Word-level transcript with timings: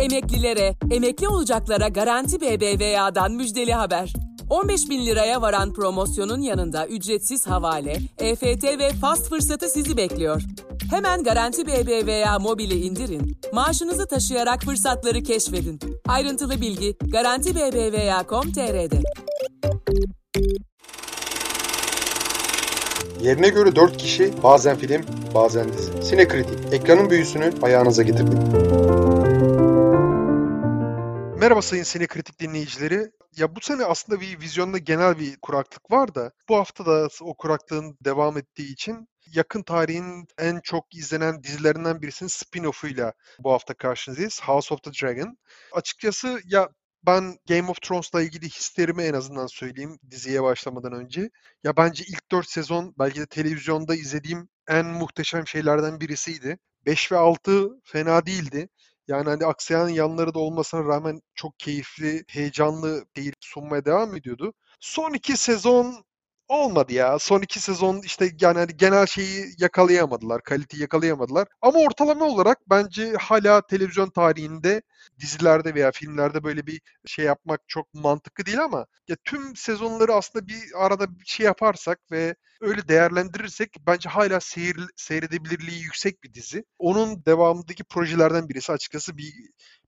Emeklilere, 0.00 0.74
emekli 0.90 1.28
olacaklara 1.28 1.88
Garanti 1.88 2.40
BBVA'dan 2.40 3.32
müjdeli 3.32 3.72
haber. 3.72 4.12
15 4.50 4.90
bin 4.90 5.06
liraya 5.06 5.42
varan 5.42 5.72
promosyonun 5.72 6.40
yanında 6.40 6.86
ücretsiz 6.86 7.46
havale, 7.46 7.96
EFT 8.18 8.64
ve 8.64 8.90
fast 9.00 9.28
fırsatı 9.28 9.68
sizi 9.68 9.96
bekliyor. 9.96 10.42
Hemen 10.90 11.22
Garanti 11.22 11.66
BBVA 11.66 12.38
mobili 12.38 12.74
indirin, 12.74 13.40
maaşınızı 13.52 14.06
taşıyarak 14.06 14.62
fırsatları 14.62 15.22
keşfedin. 15.22 15.80
Ayrıntılı 16.08 16.60
bilgi 16.60 16.96
Garanti 17.12 17.54
BBVA.com.tr'de. 17.54 19.02
Yerine 23.22 23.48
göre 23.48 23.76
4 23.76 23.96
kişi 23.96 24.32
bazen 24.42 24.76
film, 24.76 25.02
bazen 25.34 25.72
dizi. 25.72 26.02
Sinekritik, 26.02 26.58
ekranın 26.72 27.10
büyüsünü 27.10 27.52
ayağınıza 27.62 28.02
getirdik. 28.02 28.38
Merhaba 31.40 31.62
sayın 31.62 31.82
Sinekritik 31.82 32.40
dinleyicileri. 32.40 33.10
Ya 33.36 33.56
bu 33.56 33.60
sene 33.60 33.84
aslında 33.84 34.20
bir 34.20 34.40
vizyonda 34.40 34.78
genel 34.78 35.18
bir 35.18 35.36
kuraklık 35.36 35.90
var 35.90 36.14
da 36.14 36.32
bu 36.48 36.56
hafta 36.56 36.86
da 36.86 37.08
o 37.20 37.36
kuraklığın 37.36 37.96
devam 38.04 38.38
ettiği 38.38 38.72
için 38.72 39.08
yakın 39.26 39.62
tarihin 39.62 40.26
en 40.38 40.60
çok 40.60 40.94
izlenen 40.94 41.42
dizilerinden 41.42 42.02
birisinin 42.02 42.28
spin-off'uyla 42.28 43.12
bu 43.38 43.52
hafta 43.52 43.74
karşınızdayız. 43.74 44.40
House 44.42 44.74
of 44.74 44.82
the 44.82 44.90
Dragon. 44.90 45.38
Açıkçası 45.72 46.40
ya 46.44 46.68
ben 47.06 47.36
Game 47.48 47.70
of 47.70 47.82
Thrones'la 47.82 48.22
ilgili 48.22 48.48
hislerimi 48.48 49.02
en 49.02 49.14
azından 49.14 49.46
söyleyeyim 49.46 49.98
diziye 50.10 50.42
başlamadan 50.42 50.92
önce. 50.92 51.30
Ya 51.64 51.76
bence 51.76 52.04
ilk 52.04 52.30
4 52.30 52.48
sezon 52.50 52.94
belki 52.98 53.20
de 53.20 53.26
televizyonda 53.26 53.94
izlediğim 53.94 54.48
en 54.68 54.86
muhteşem 54.86 55.46
şeylerden 55.46 56.00
birisiydi. 56.00 56.58
5 56.86 57.12
ve 57.12 57.16
6 57.16 57.68
fena 57.84 58.26
değildi. 58.26 58.68
Yani 59.10 59.28
hani 59.28 59.46
aksayan 59.46 59.88
yanları 59.88 60.34
da 60.34 60.38
olmasına 60.38 60.84
rağmen 60.84 61.20
çok 61.34 61.58
keyifli, 61.58 62.24
heyecanlı 62.28 63.04
değil 63.16 63.32
sunmaya 63.40 63.84
devam 63.84 64.16
ediyordu. 64.16 64.52
Son 64.80 65.14
iki 65.14 65.36
sezon 65.36 66.04
olmadı 66.50 66.92
ya. 66.92 67.18
Son 67.18 67.42
iki 67.42 67.60
sezon 67.60 68.00
işte 68.04 68.30
yani 68.40 68.58
hani 68.58 68.76
genel 68.76 69.06
şeyi 69.06 69.46
yakalayamadılar, 69.58 70.42
kaliteyi 70.42 70.80
yakalayamadılar. 70.80 71.48
Ama 71.62 71.78
ortalama 71.78 72.24
olarak 72.24 72.58
bence 72.70 73.12
hala 73.20 73.66
televizyon 73.66 74.10
tarihinde 74.10 74.82
dizilerde 75.20 75.74
veya 75.74 75.90
filmlerde 75.92 76.44
böyle 76.44 76.66
bir 76.66 76.80
şey 77.06 77.24
yapmak 77.24 77.60
çok 77.68 77.94
mantıklı 77.94 78.46
değil 78.46 78.64
ama 78.64 78.86
ya 79.08 79.16
tüm 79.24 79.56
sezonları 79.56 80.14
aslında 80.14 80.46
bir 80.48 80.62
arada 80.74 81.18
bir 81.18 81.24
şey 81.26 81.46
yaparsak 81.46 81.98
ve 82.12 82.34
öyle 82.60 82.88
değerlendirirsek 82.88 83.76
bence 83.86 84.08
hala 84.08 84.40
seyir, 84.40 84.76
seyredebilirliği 84.96 85.82
yüksek 85.82 86.22
bir 86.22 86.34
dizi. 86.34 86.64
Onun 86.78 87.24
devamındaki 87.26 87.84
projelerden 87.84 88.48
birisi 88.48 88.72
açıkçası 88.72 89.16
bir 89.18 89.32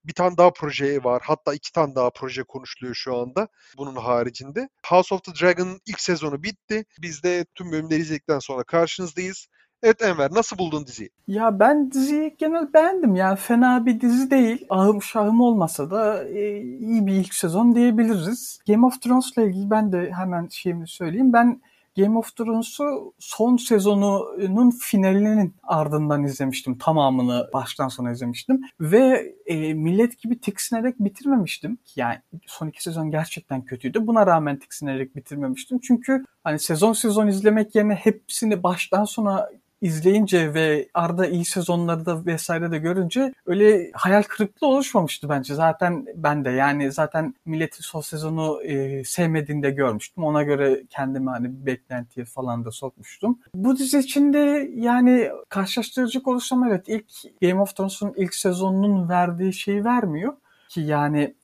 bir 0.05 0.13
tane 0.13 0.37
daha 0.37 0.53
proje 0.53 1.05
var. 1.05 1.23
Hatta 1.25 1.55
iki 1.55 1.73
tane 1.73 1.95
daha 1.95 2.11
proje 2.11 2.43
konuşuluyor 2.43 2.95
şu 2.95 3.17
anda 3.17 3.49
bunun 3.79 3.97
haricinde. 3.97 4.69
House 4.87 5.15
of 5.15 5.25
the 5.25 5.33
Dragon 5.41 5.81
ilk 5.87 6.01
sezonu 6.01 6.43
bitti. 6.43 6.85
Biz 7.03 7.23
de 7.23 7.45
tüm 7.55 7.73
bölümleri 7.73 8.01
izledikten 8.01 8.39
sonra 8.39 8.63
karşınızdayız. 8.65 9.47
Evet 9.83 10.03
Enver 10.03 10.31
nasıl 10.33 10.59
buldun 10.59 10.87
diziyi? 10.87 11.11
Ya 11.27 11.61
ben 11.61 11.91
diziyi 11.93 12.37
genel 12.39 12.73
beğendim. 12.75 13.15
Yani 13.15 13.37
fena 13.37 13.87
bir 13.87 14.01
dizi 14.01 14.31
değil. 14.31 14.67
Ahım 14.71 15.03
şahım 15.03 15.41
olmasa 15.41 15.91
da 15.91 16.29
e, 16.29 16.61
iyi 16.61 17.07
bir 17.07 17.13
ilk 17.13 17.35
sezon 17.35 17.75
diyebiliriz. 17.75 18.59
Game 18.69 18.87
of 18.87 19.03
Thrones'la 19.03 19.43
ilgili 19.43 19.71
ben 19.71 19.93
de 19.93 20.13
hemen 20.13 20.49
şeyimi 20.49 20.89
söyleyeyim. 20.89 21.33
Ben 21.33 21.63
Game 21.97 22.19
of 22.19 22.37
Thrones'u 22.37 23.15
son 23.19 23.57
sezonunun 23.57 24.71
finalinin 24.71 25.57
ardından 25.63 26.25
izlemiştim. 26.25 26.79
Tamamını 26.79 27.51
baştan 27.53 27.89
sona 27.89 28.13
izlemiştim. 28.13 28.61
Ve 28.81 29.35
e, 29.47 29.75
millet 29.75 30.19
gibi 30.23 30.41
tiksinerek 30.41 30.99
bitirmemiştim. 30.99 31.79
Yani 31.97 32.19
son 32.47 32.69
iki 32.69 32.83
sezon 32.83 33.11
gerçekten 33.11 33.65
kötüydü. 33.65 34.07
Buna 34.07 34.27
rağmen 34.27 34.59
tiksinerek 34.59 35.17
bitirmemiştim. 35.17 35.79
Çünkü 35.79 36.25
hani 36.45 36.59
sezon 36.59 36.93
sezon 36.93 37.27
izlemek 37.27 37.75
yerine 37.75 37.95
hepsini 37.95 38.63
baştan 38.63 39.05
sona 39.05 39.49
izleyince 39.83 40.55
ve 40.55 40.89
arada 40.95 41.27
iyi 41.27 41.45
sezonları 41.45 42.07
da 42.07 42.27
vesaire 42.27 42.71
de 42.71 42.79
görünce 42.79 43.35
öyle 43.47 43.91
hayal 43.95 44.23
kırıklığı 44.23 44.67
oluşmamıştı 44.67 45.29
bence. 45.29 45.55
Zaten 45.55 46.07
ben 46.15 46.45
de 46.45 46.51
yani 46.51 46.93
zaten 46.93 47.35
milletin 47.47 47.83
son 47.83 48.01
sezonu 48.01 48.63
e, 48.63 49.05
sevmediğini 49.05 49.63
de 49.63 49.71
görmüştüm. 49.71 50.25
Ona 50.25 50.43
göre 50.43 50.83
kendimi 50.91 51.31
hani 51.31 51.61
bir 51.61 51.67
beklentiye 51.67 52.27
falan 52.27 52.65
da 52.65 52.71
sokmuştum. 52.71 53.39
Bu 53.55 53.77
dizi 53.77 53.99
içinde 53.99 54.71
yani 54.75 55.31
karşılaştıracak 55.49 56.29
olursam 56.29 56.65
evet 56.65 56.89
ilk 56.89 57.41
Game 57.43 57.61
of 57.61 57.77
Thrones'un 57.77 58.13
ilk 58.17 58.35
sezonunun 58.35 59.09
verdiği 59.09 59.53
şeyi 59.53 59.85
vermiyor. 59.85 60.33
Ki 60.69 60.81
yani 60.81 61.35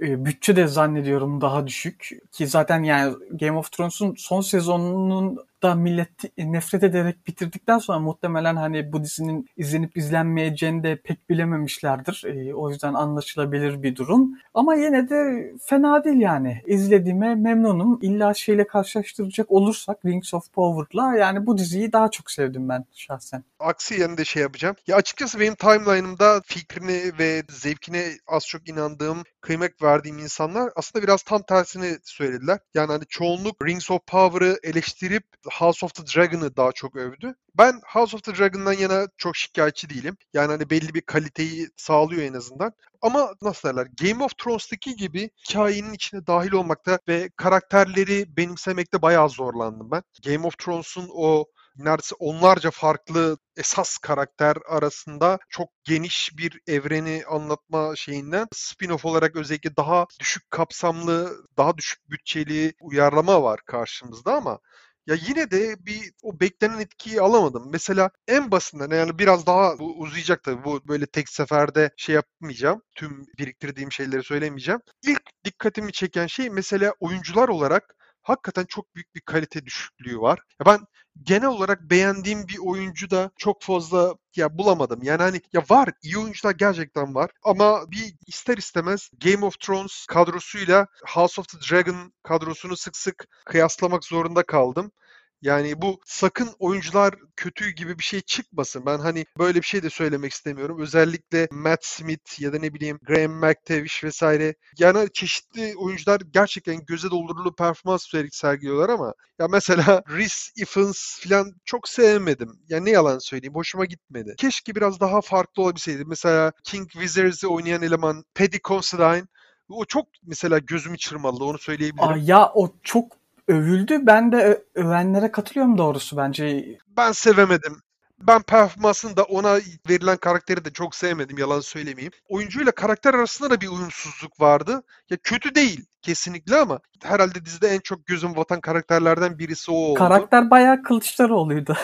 e, 0.00 0.24
bütçe 0.24 0.56
de 0.56 0.66
zannediyorum 0.66 1.40
daha 1.40 1.66
düşük. 1.66 2.10
Ki 2.32 2.46
zaten 2.46 2.82
yani 2.82 3.14
Game 3.30 3.58
of 3.58 3.72
Thrones'un 3.72 4.14
son 4.18 4.40
sezonunun 4.40 5.38
da 5.66 5.74
millet 5.74 6.38
nefret 6.38 6.82
ederek 6.82 7.26
bitirdikten 7.26 7.78
sonra 7.78 7.98
muhtemelen 7.98 8.56
hani 8.56 8.92
bu 8.92 9.04
dizinin 9.04 9.46
izlenip 9.56 9.96
izlenmeyeceğini 9.96 10.82
de 10.82 11.00
pek 11.04 11.30
bilememişlerdir. 11.30 12.24
E, 12.26 12.54
o 12.54 12.70
yüzden 12.70 12.94
anlaşılabilir 12.94 13.82
bir 13.82 13.96
durum. 13.96 14.30
Ama 14.54 14.74
yine 14.74 15.08
de 15.08 15.52
fena 15.66 16.04
değil 16.04 16.20
yani. 16.20 16.62
İzlediğime 16.66 17.34
memnunum. 17.34 17.98
İlla 18.02 18.34
şeyle 18.34 18.66
karşılaştıracak 18.66 19.50
olursak 19.50 20.04
Rings 20.04 20.34
of 20.34 20.52
Power'la 20.52 21.16
yani 21.16 21.46
bu 21.46 21.58
diziyi 21.58 21.92
daha 21.92 22.10
çok 22.10 22.30
sevdim 22.30 22.68
ben 22.68 22.84
şahsen. 22.92 23.44
Aksi 23.60 24.00
yanında 24.00 24.24
şey 24.24 24.42
yapacağım. 24.42 24.76
Ya 24.86 24.96
açıkçası 24.96 25.40
benim 25.40 25.54
timeline'ımda 25.54 26.40
fikrine 26.44 27.18
ve 27.18 27.42
zevkine 27.48 28.04
az 28.26 28.46
çok 28.46 28.68
inandığım, 28.68 29.22
kıymet 29.40 29.82
verdiğim 29.82 30.18
insanlar 30.18 30.72
aslında 30.76 31.02
biraz 31.02 31.22
tam 31.22 31.42
tersini 31.42 31.98
söylediler. 32.04 32.58
Yani 32.74 32.92
hani 32.92 33.04
çoğunluk 33.08 33.66
Rings 33.66 33.90
of 33.90 34.06
Power'ı 34.06 34.58
eleştirip 34.62 35.24
House 35.58 35.86
of 35.86 35.94
the 35.94 36.02
Dragon'ı 36.02 36.56
daha 36.56 36.72
çok 36.72 36.96
övdü. 36.96 37.34
Ben 37.58 37.80
House 37.86 38.16
of 38.16 38.22
the 38.22 38.34
Dragon'dan 38.34 38.72
yana 38.72 39.06
çok 39.16 39.36
şikayetçi 39.36 39.90
değilim. 39.90 40.16
Yani 40.32 40.46
hani 40.46 40.70
belli 40.70 40.94
bir 40.94 41.00
kaliteyi 41.00 41.68
sağlıyor 41.76 42.22
en 42.22 42.34
azından. 42.34 42.72
Ama 43.02 43.32
nasıl 43.42 43.68
derler? 43.68 43.86
Game 44.02 44.24
of 44.24 44.38
Thrones'taki 44.38 44.96
gibi 44.96 45.30
hikayenin 45.48 45.92
içine 45.92 46.26
dahil 46.26 46.52
olmakta 46.52 46.98
ve 47.08 47.30
karakterleri 47.36 48.36
benimsemekte 48.36 49.02
bayağı 49.02 49.28
zorlandım 49.28 49.90
ben. 49.90 50.02
Game 50.24 50.46
of 50.46 50.58
Thrones'un 50.58 51.08
o 51.12 51.44
neredeyse 51.78 52.14
onlarca 52.18 52.70
farklı 52.70 53.38
esas 53.56 53.98
karakter 53.98 54.56
arasında 54.68 55.38
çok 55.48 55.68
geniş 55.84 56.30
bir 56.38 56.60
evreni 56.66 57.22
anlatma 57.28 57.96
şeyinden 57.96 58.46
spin-off 58.54 59.06
olarak 59.06 59.36
özellikle 59.36 59.76
daha 59.76 60.06
düşük 60.20 60.50
kapsamlı, 60.50 61.36
daha 61.56 61.76
düşük 61.78 62.10
bütçeli 62.10 62.72
uyarlama 62.80 63.42
var 63.42 63.60
karşımızda 63.66 64.34
ama 64.34 64.58
ya 65.06 65.16
yine 65.28 65.50
de 65.50 65.76
bir 65.86 66.12
o 66.22 66.40
beklenen 66.40 66.80
etkiyi 66.80 67.20
alamadım. 67.20 67.68
Mesela 67.72 68.10
en 68.28 68.50
basitinden 68.50 68.96
yani 68.96 69.18
biraz 69.18 69.46
daha 69.46 69.78
bu 69.78 69.98
uzayacak 69.98 70.42
tabii. 70.42 70.64
Bu 70.64 70.88
böyle 70.88 71.06
tek 71.06 71.28
seferde 71.28 71.90
şey 71.96 72.14
yapmayacağım. 72.14 72.82
Tüm 72.94 73.22
biriktirdiğim 73.38 73.92
şeyleri 73.92 74.22
söylemeyeceğim. 74.22 74.80
İlk 75.06 75.22
dikkatimi 75.44 75.92
çeken 75.92 76.26
şey 76.26 76.50
mesela 76.50 76.94
oyuncular 77.00 77.48
olarak 77.48 77.94
hakikaten 78.26 78.64
çok 78.64 78.94
büyük 78.94 79.14
bir 79.14 79.20
kalite 79.20 79.66
düşüklüğü 79.66 80.20
var. 80.20 80.38
Ya 80.60 80.66
ben 80.66 80.80
genel 81.22 81.48
olarak 81.48 81.90
beğendiğim 81.90 82.48
bir 82.48 82.58
oyuncu 82.58 83.10
da 83.10 83.30
çok 83.38 83.62
fazla 83.62 84.14
ya 84.36 84.58
bulamadım. 84.58 85.00
Yani 85.02 85.22
hani 85.22 85.40
ya 85.52 85.62
var 85.70 85.90
iyi 86.02 86.18
oyuncular 86.18 86.52
gerçekten 86.54 87.14
var 87.14 87.30
ama 87.44 87.90
bir 87.90 88.14
ister 88.26 88.56
istemez 88.56 89.10
Game 89.24 89.46
of 89.46 89.60
Thrones 89.60 90.06
kadrosuyla 90.06 90.86
House 91.06 91.40
of 91.40 91.48
the 91.48 91.58
Dragon 91.70 92.12
kadrosunu 92.22 92.76
sık 92.76 92.96
sık 92.96 93.28
kıyaslamak 93.46 94.04
zorunda 94.04 94.42
kaldım. 94.42 94.92
Yani 95.42 95.82
bu 95.82 96.00
sakın 96.04 96.48
oyuncular 96.58 97.14
kötü 97.36 97.70
gibi 97.70 97.98
bir 97.98 98.04
şey 98.04 98.20
çıkmasın. 98.20 98.86
Ben 98.86 98.98
hani 98.98 99.24
böyle 99.38 99.58
bir 99.58 99.66
şey 99.66 99.82
de 99.82 99.90
söylemek 99.90 100.32
istemiyorum. 100.32 100.80
Özellikle 100.80 101.48
Matt 101.50 101.84
Smith 101.84 102.40
ya 102.40 102.52
da 102.52 102.58
ne 102.58 102.74
bileyim 102.74 102.98
Graham 103.06 103.32
McTavish 103.32 104.04
vesaire. 104.04 104.54
Yani 104.78 105.08
çeşitli 105.12 105.74
oyuncular 105.76 106.20
gerçekten 106.30 106.84
göze 106.86 107.10
doldurulu 107.10 107.54
performans 107.54 108.06
sergiliyorlar 108.32 108.88
ama 108.88 109.14
ya 109.38 109.48
mesela 109.48 110.02
Rhys 110.08 110.52
Ifans 110.56 111.18
falan 111.20 111.52
çok 111.64 111.88
sevmedim. 111.88 112.60
Yani 112.68 112.84
ne 112.84 112.90
yalan 112.90 113.18
söyleyeyim 113.18 113.54
hoşuma 113.54 113.84
gitmedi. 113.84 114.34
Keşke 114.38 114.74
biraz 114.74 115.00
daha 115.00 115.20
farklı 115.20 115.62
olabilseydi. 115.62 116.04
Mesela 116.04 116.52
King 116.64 116.90
Wizards'ı 116.90 117.48
oynayan 117.48 117.82
eleman 117.82 118.24
Paddy 118.34 118.56
Considine 118.64 119.26
o 119.68 119.84
çok 119.84 120.06
mesela 120.22 120.58
gözümü 120.58 120.98
çırmaladı 120.98 121.44
onu 121.44 121.58
söyleyebilirim. 121.58 122.08
Aa, 122.08 122.16
ya 122.16 122.52
o 122.54 122.72
çok 122.82 123.12
övüldü. 123.48 124.06
Ben 124.06 124.32
de 124.32 124.64
övenlere 124.74 125.32
katılıyorum 125.32 125.78
doğrusu 125.78 126.16
bence. 126.16 126.78
Ben 126.96 127.12
sevemedim. 127.12 127.76
Ben 128.18 128.42
performansını 128.42 129.16
da 129.16 129.22
ona 129.22 129.58
verilen 129.88 130.16
karakteri 130.16 130.64
de 130.64 130.72
çok 130.72 130.94
sevmedim 130.94 131.38
yalan 131.38 131.60
söylemeyeyim. 131.60 132.12
Oyuncuyla 132.28 132.72
karakter 132.72 133.14
arasında 133.14 133.50
da 133.50 133.60
bir 133.60 133.68
uyumsuzluk 133.68 134.40
vardı. 134.40 134.82
Ya 135.10 135.16
kötü 135.22 135.54
değil 135.54 135.86
kesinlikle 136.02 136.56
ama 136.56 136.80
herhalde 137.02 137.44
dizide 137.44 137.68
en 137.68 137.80
çok 137.80 138.06
gözüm 138.06 138.36
vatan 138.36 138.60
karakterlerden 138.60 139.38
birisi 139.38 139.70
o 139.70 139.74
oldu. 139.74 139.98
Karakter 139.98 140.50
bayağı 140.50 140.82
Kılıçdaroğlu'ydu. 140.82 141.76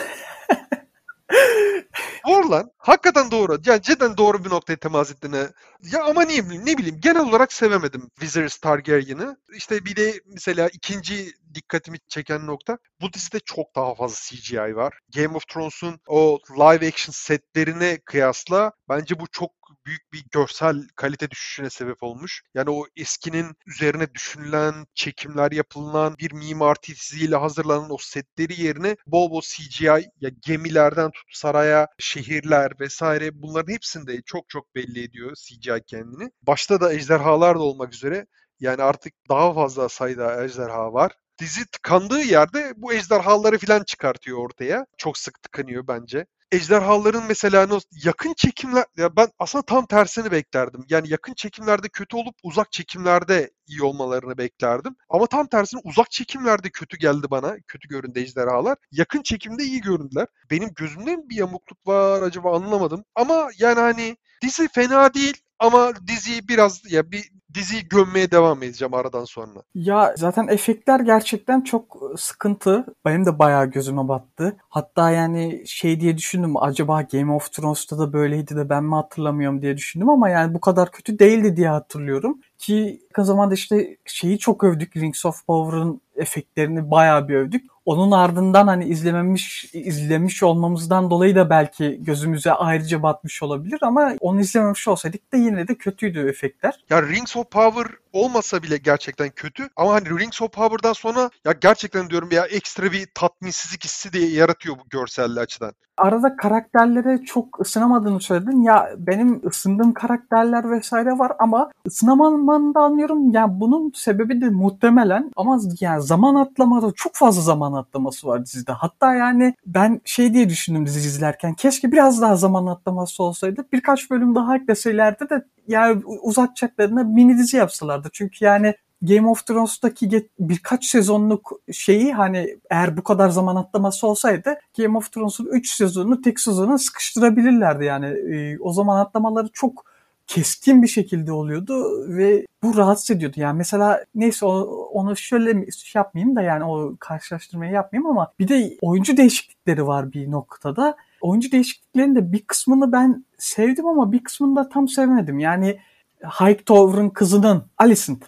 Doğru 2.27 2.51
lan. 2.51 2.71
Hakikaten 2.77 3.31
doğru. 3.31 3.57
Yani 3.65 3.81
cidden 3.81 4.17
doğru 4.17 4.45
bir 4.45 4.49
noktaya 4.49 4.75
temas 4.77 5.11
ettiğini. 5.11 5.47
Ya 5.91 6.03
ama 6.03 6.21
niye 6.23 6.41
ne 6.65 6.77
bileyim 6.77 6.99
genel 7.01 7.21
olarak 7.29 7.53
sevemedim 7.53 8.11
Viserys 8.21 8.57
Targaryen'ı. 8.57 9.37
İşte 9.55 9.85
bir 9.85 9.95
de 9.95 10.13
mesela 10.25 10.69
ikinci 10.73 11.31
dikkatimi 11.53 11.97
çeken 12.07 12.47
nokta 12.47 12.77
bu 13.01 13.13
dizide 13.13 13.39
çok 13.39 13.75
daha 13.75 13.95
fazla 13.95 14.15
CGI 14.15 14.75
var. 14.75 14.99
Game 15.15 15.37
of 15.37 15.47
Thrones'un 15.47 15.99
o 16.07 16.39
live 16.57 16.87
action 16.87 17.11
setlerine 17.13 17.97
kıyasla 18.05 18.71
bence 18.89 19.19
bu 19.19 19.25
çok 19.31 19.51
büyük 19.85 20.13
bir 20.13 20.25
görsel 20.31 20.75
kalite 20.95 21.31
düşüşüne 21.31 21.69
sebep 21.69 22.03
olmuş. 22.03 22.43
Yani 22.53 22.69
o 22.69 22.85
eskinin 22.95 23.55
üzerine 23.67 24.13
düşünülen, 24.13 24.73
çekimler 24.95 25.51
yapılan, 25.51 26.15
bir 26.19 26.31
mimar 26.33 26.75
titiziyle 26.75 27.35
hazırlanan 27.35 27.91
o 27.93 27.97
setleri 27.99 28.61
yerine 28.61 28.95
bol 29.07 29.31
bol 29.31 29.41
CGI 29.41 30.05
ya 30.21 30.29
gemilerden 30.45 31.11
tut 31.11 31.25
saraya, 31.33 31.82
şehirler 31.99 32.71
vesaire 32.79 33.41
bunların 33.41 33.73
hepsinde 33.73 34.21
çok 34.25 34.49
çok 34.49 34.75
belli 34.75 35.03
ediyor 35.03 35.35
CGI 35.35 35.83
kendini. 35.87 36.31
Başta 36.41 36.81
da 36.81 36.93
ejderhalar 36.93 37.55
da 37.55 37.63
olmak 37.63 37.93
üzere 37.93 38.25
yani 38.59 38.83
artık 38.83 39.13
daha 39.29 39.53
fazla 39.53 39.89
sayıda 39.89 40.43
ejderha 40.45 40.93
var 40.93 41.11
dizi 41.39 41.65
tıkandığı 41.65 42.21
yerde 42.21 42.73
bu 42.77 42.93
ejderhaları 42.93 43.57
falan 43.57 43.83
çıkartıyor 43.83 44.37
ortaya. 44.37 44.85
Çok 44.97 45.17
sık 45.17 45.43
tıkanıyor 45.43 45.87
bence. 45.87 46.25
Ejderhaların 46.51 47.23
mesela 47.27 47.67
yakın 48.03 48.33
çekimler 48.33 48.85
ya 48.97 49.15
ben 49.15 49.27
aslında 49.39 49.65
tam 49.65 49.85
tersini 49.85 50.31
beklerdim. 50.31 50.85
Yani 50.89 51.09
yakın 51.09 51.33
çekimlerde 51.33 51.89
kötü 51.89 52.15
olup 52.15 52.35
uzak 52.43 52.71
çekimlerde 52.71 53.51
iyi 53.67 53.83
olmalarını 53.83 54.37
beklerdim. 54.37 54.95
Ama 55.09 55.27
tam 55.27 55.47
tersine 55.47 55.81
uzak 55.83 56.11
çekimlerde 56.11 56.69
kötü 56.69 56.97
geldi 56.97 57.27
bana. 57.31 57.55
Kötü 57.67 57.87
göründü 57.87 58.19
ejderhalar. 58.19 58.77
Yakın 58.91 59.21
çekimde 59.21 59.63
iyi 59.63 59.81
göründüler. 59.81 60.27
Benim 60.51 60.69
gözümde 60.75 61.15
mi 61.15 61.29
bir 61.29 61.35
yamukluk 61.35 61.87
var 61.87 62.21
acaba 62.21 62.55
anlamadım. 62.55 63.03
Ama 63.15 63.49
yani 63.59 63.79
hani 63.79 64.17
dizi 64.41 64.67
fena 64.67 65.13
değil 65.13 65.43
ama 65.59 65.93
diziyi 66.07 66.47
biraz 66.47 66.91
ya 66.91 67.11
bir 67.11 67.31
diziyi 67.53 67.87
gömmeye 67.89 68.31
devam 68.31 68.63
edeceğim 68.63 68.93
aradan 68.93 69.25
sonra. 69.25 69.59
Ya 69.75 70.13
zaten 70.17 70.47
efektler 70.47 70.99
gerçekten 70.99 71.61
çok 71.61 71.97
sıkıntı. 72.17 72.85
Benim 73.05 73.25
de 73.25 73.39
bayağı 73.39 73.65
gözüme 73.65 74.07
battı. 74.07 74.57
Hatta 74.69 75.11
yani 75.11 75.63
şey 75.67 75.99
diye 75.99 76.17
düşündüm 76.17 76.57
acaba 76.57 77.01
Game 77.01 77.33
of 77.33 77.51
Thrones'ta 77.51 77.99
da 77.99 78.13
böyleydi 78.13 78.55
de 78.55 78.69
ben 78.69 78.83
mi 78.83 78.95
hatırlamıyorum 78.95 79.61
diye 79.61 79.77
düşündüm 79.77 80.09
ama 80.09 80.29
yani 80.29 80.53
bu 80.53 80.61
kadar 80.61 80.91
kötü 80.91 81.19
değildi 81.19 81.55
diye 81.57 81.69
hatırlıyorum. 81.69 82.41
Ki 82.57 83.01
yakın 83.03 83.23
zamanda 83.23 83.53
işte 83.53 83.97
şeyi 84.05 84.39
çok 84.39 84.63
övdük. 84.63 84.97
Rings 84.97 85.25
of 85.25 85.45
Power'ın 85.47 86.01
efektlerini 86.15 86.91
bayağı 86.91 87.27
bir 87.27 87.35
övdük. 87.35 87.72
Onun 87.85 88.11
ardından 88.11 88.67
hani 88.67 88.85
izlememiş 88.85 89.65
izlemiş 89.73 90.43
olmamızdan 90.43 91.09
dolayı 91.09 91.35
da 91.35 91.49
belki 91.49 91.97
gözümüze 92.03 92.51
ayrıca 92.51 93.03
batmış 93.03 93.43
olabilir 93.43 93.79
ama 93.81 94.13
onu 94.19 94.39
izlememiş 94.39 94.87
olsaydık 94.87 95.33
da 95.33 95.37
yine 95.37 95.67
de 95.67 95.75
kötüydü 95.75 96.29
efektler. 96.29 96.73
Ya 96.89 97.03
Rings 97.03 97.35
of 97.37 97.51
Power 97.51 97.85
olmasa 98.13 98.63
bile 98.63 98.77
gerçekten 98.77 99.29
kötü. 99.29 99.69
Ama 99.75 99.93
hani 99.93 100.19
Rings 100.19 100.41
of 100.41 100.51
Power'dan 100.51 100.93
sonra 100.93 101.29
ya 101.45 101.51
gerçekten 101.61 102.09
diyorum 102.09 102.29
ya 102.31 102.45
ekstra 102.45 102.91
bir 102.91 103.07
tatminsizlik 103.15 103.83
hissi 103.83 104.13
de 104.13 104.19
yaratıyor 104.19 104.75
bu 104.75 104.89
görselli 104.89 105.39
açıdan. 105.39 105.73
Arada 105.97 106.35
karakterlere 106.35 107.23
çok 107.25 107.61
ısınamadığını 107.61 108.21
söyledin. 108.21 108.61
Ya 108.61 108.89
benim 108.97 109.47
ısındığım 109.47 109.93
karakterler 109.93 110.71
vesaire 110.71 111.11
var 111.11 111.31
ama 111.39 111.71
ısınamamanı 111.87 112.75
da 112.75 112.79
anlıyorum. 112.79 113.31
Yani 113.31 113.59
bunun 113.59 113.91
sebebi 113.95 114.41
de 114.41 114.49
muhtemelen 114.49 115.31
ama 115.35 115.59
yani 115.79 116.01
zaman 116.01 116.35
atlamada 116.35 116.91
çok 116.95 117.15
fazla 117.15 117.41
zaman 117.41 117.73
atlaması 117.73 118.27
var 118.27 118.45
dizide. 118.45 118.71
Hatta 118.71 119.13
yani 119.13 119.53
ben 119.65 120.01
şey 120.05 120.33
diye 120.33 120.49
düşündüm 120.49 120.85
dizi 120.85 120.99
izlerken 120.99 121.53
keşke 121.53 121.91
biraz 121.91 122.21
daha 122.21 122.35
zaman 122.35 122.65
atlaması 122.65 123.23
olsaydı. 123.23 123.65
Birkaç 123.73 124.11
bölüm 124.11 124.35
daha 124.35 124.55
ekleselerdi 124.55 125.29
de 125.29 125.45
yani 125.67 126.03
uzatacaklarına 126.05 127.03
mini 127.03 127.37
dizi 127.37 127.57
yapsalardı. 127.57 128.09
Çünkü 128.13 128.45
yani 128.45 128.75
Game 129.01 129.27
of 129.27 129.45
Thrones'taki 129.45 130.29
birkaç 130.39 130.85
sezonluk 130.85 131.51
şeyi 131.71 132.13
hani 132.13 132.57
eğer 132.69 132.97
bu 132.97 133.03
kadar 133.03 133.29
zaman 133.29 133.55
atlaması 133.55 134.07
olsaydı 134.07 134.55
Game 134.77 134.97
of 134.97 135.11
Thrones'un 135.11 135.45
3 135.45 135.69
sezonunu 135.69 136.21
tek 136.21 136.39
sezona 136.39 136.77
sıkıştırabilirlerdi 136.77 137.85
yani. 137.85 138.05
E, 138.05 138.57
o 138.59 138.73
zaman 138.73 138.99
atlamaları 138.99 139.47
çok 139.53 139.85
keskin 140.27 140.83
bir 140.83 140.87
şekilde 140.87 141.31
oluyordu 141.31 142.05
ve 142.07 142.45
bu 142.63 142.77
rahatsız 142.77 143.11
ediyordu. 143.11 143.35
Yani 143.39 143.57
mesela 143.57 144.05
neyse 144.15 144.45
onu 144.45 145.15
şöyle 145.15 145.71
şey 145.71 145.99
yapmayayım 145.99 146.35
da 146.35 146.41
yani 146.41 146.63
o 146.63 146.95
karşılaştırmayı 146.99 147.71
yapmayayım 147.71 148.09
ama 148.09 148.33
bir 148.39 148.47
de 148.47 148.77
oyuncu 148.81 149.17
değişiklikleri 149.17 149.87
var 149.87 150.13
bir 150.13 150.31
noktada. 150.31 150.95
Oyuncu 151.23 151.51
değişikliklerinin 151.51 152.15
de 152.15 152.31
bir 152.31 152.41
kısmını 152.41 152.91
ben 152.91 153.25
sevdim 153.37 153.87
ama 153.87 154.11
bir 154.11 154.23
kısmını 154.23 154.55
da 154.55 154.69
tam 154.69 154.87
sevmedim. 154.87 155.39
Yani 155.39 155.79
Hightower'ın 156.23 157.09
kızının 157.09 157.63
Alicent 157.77 158.23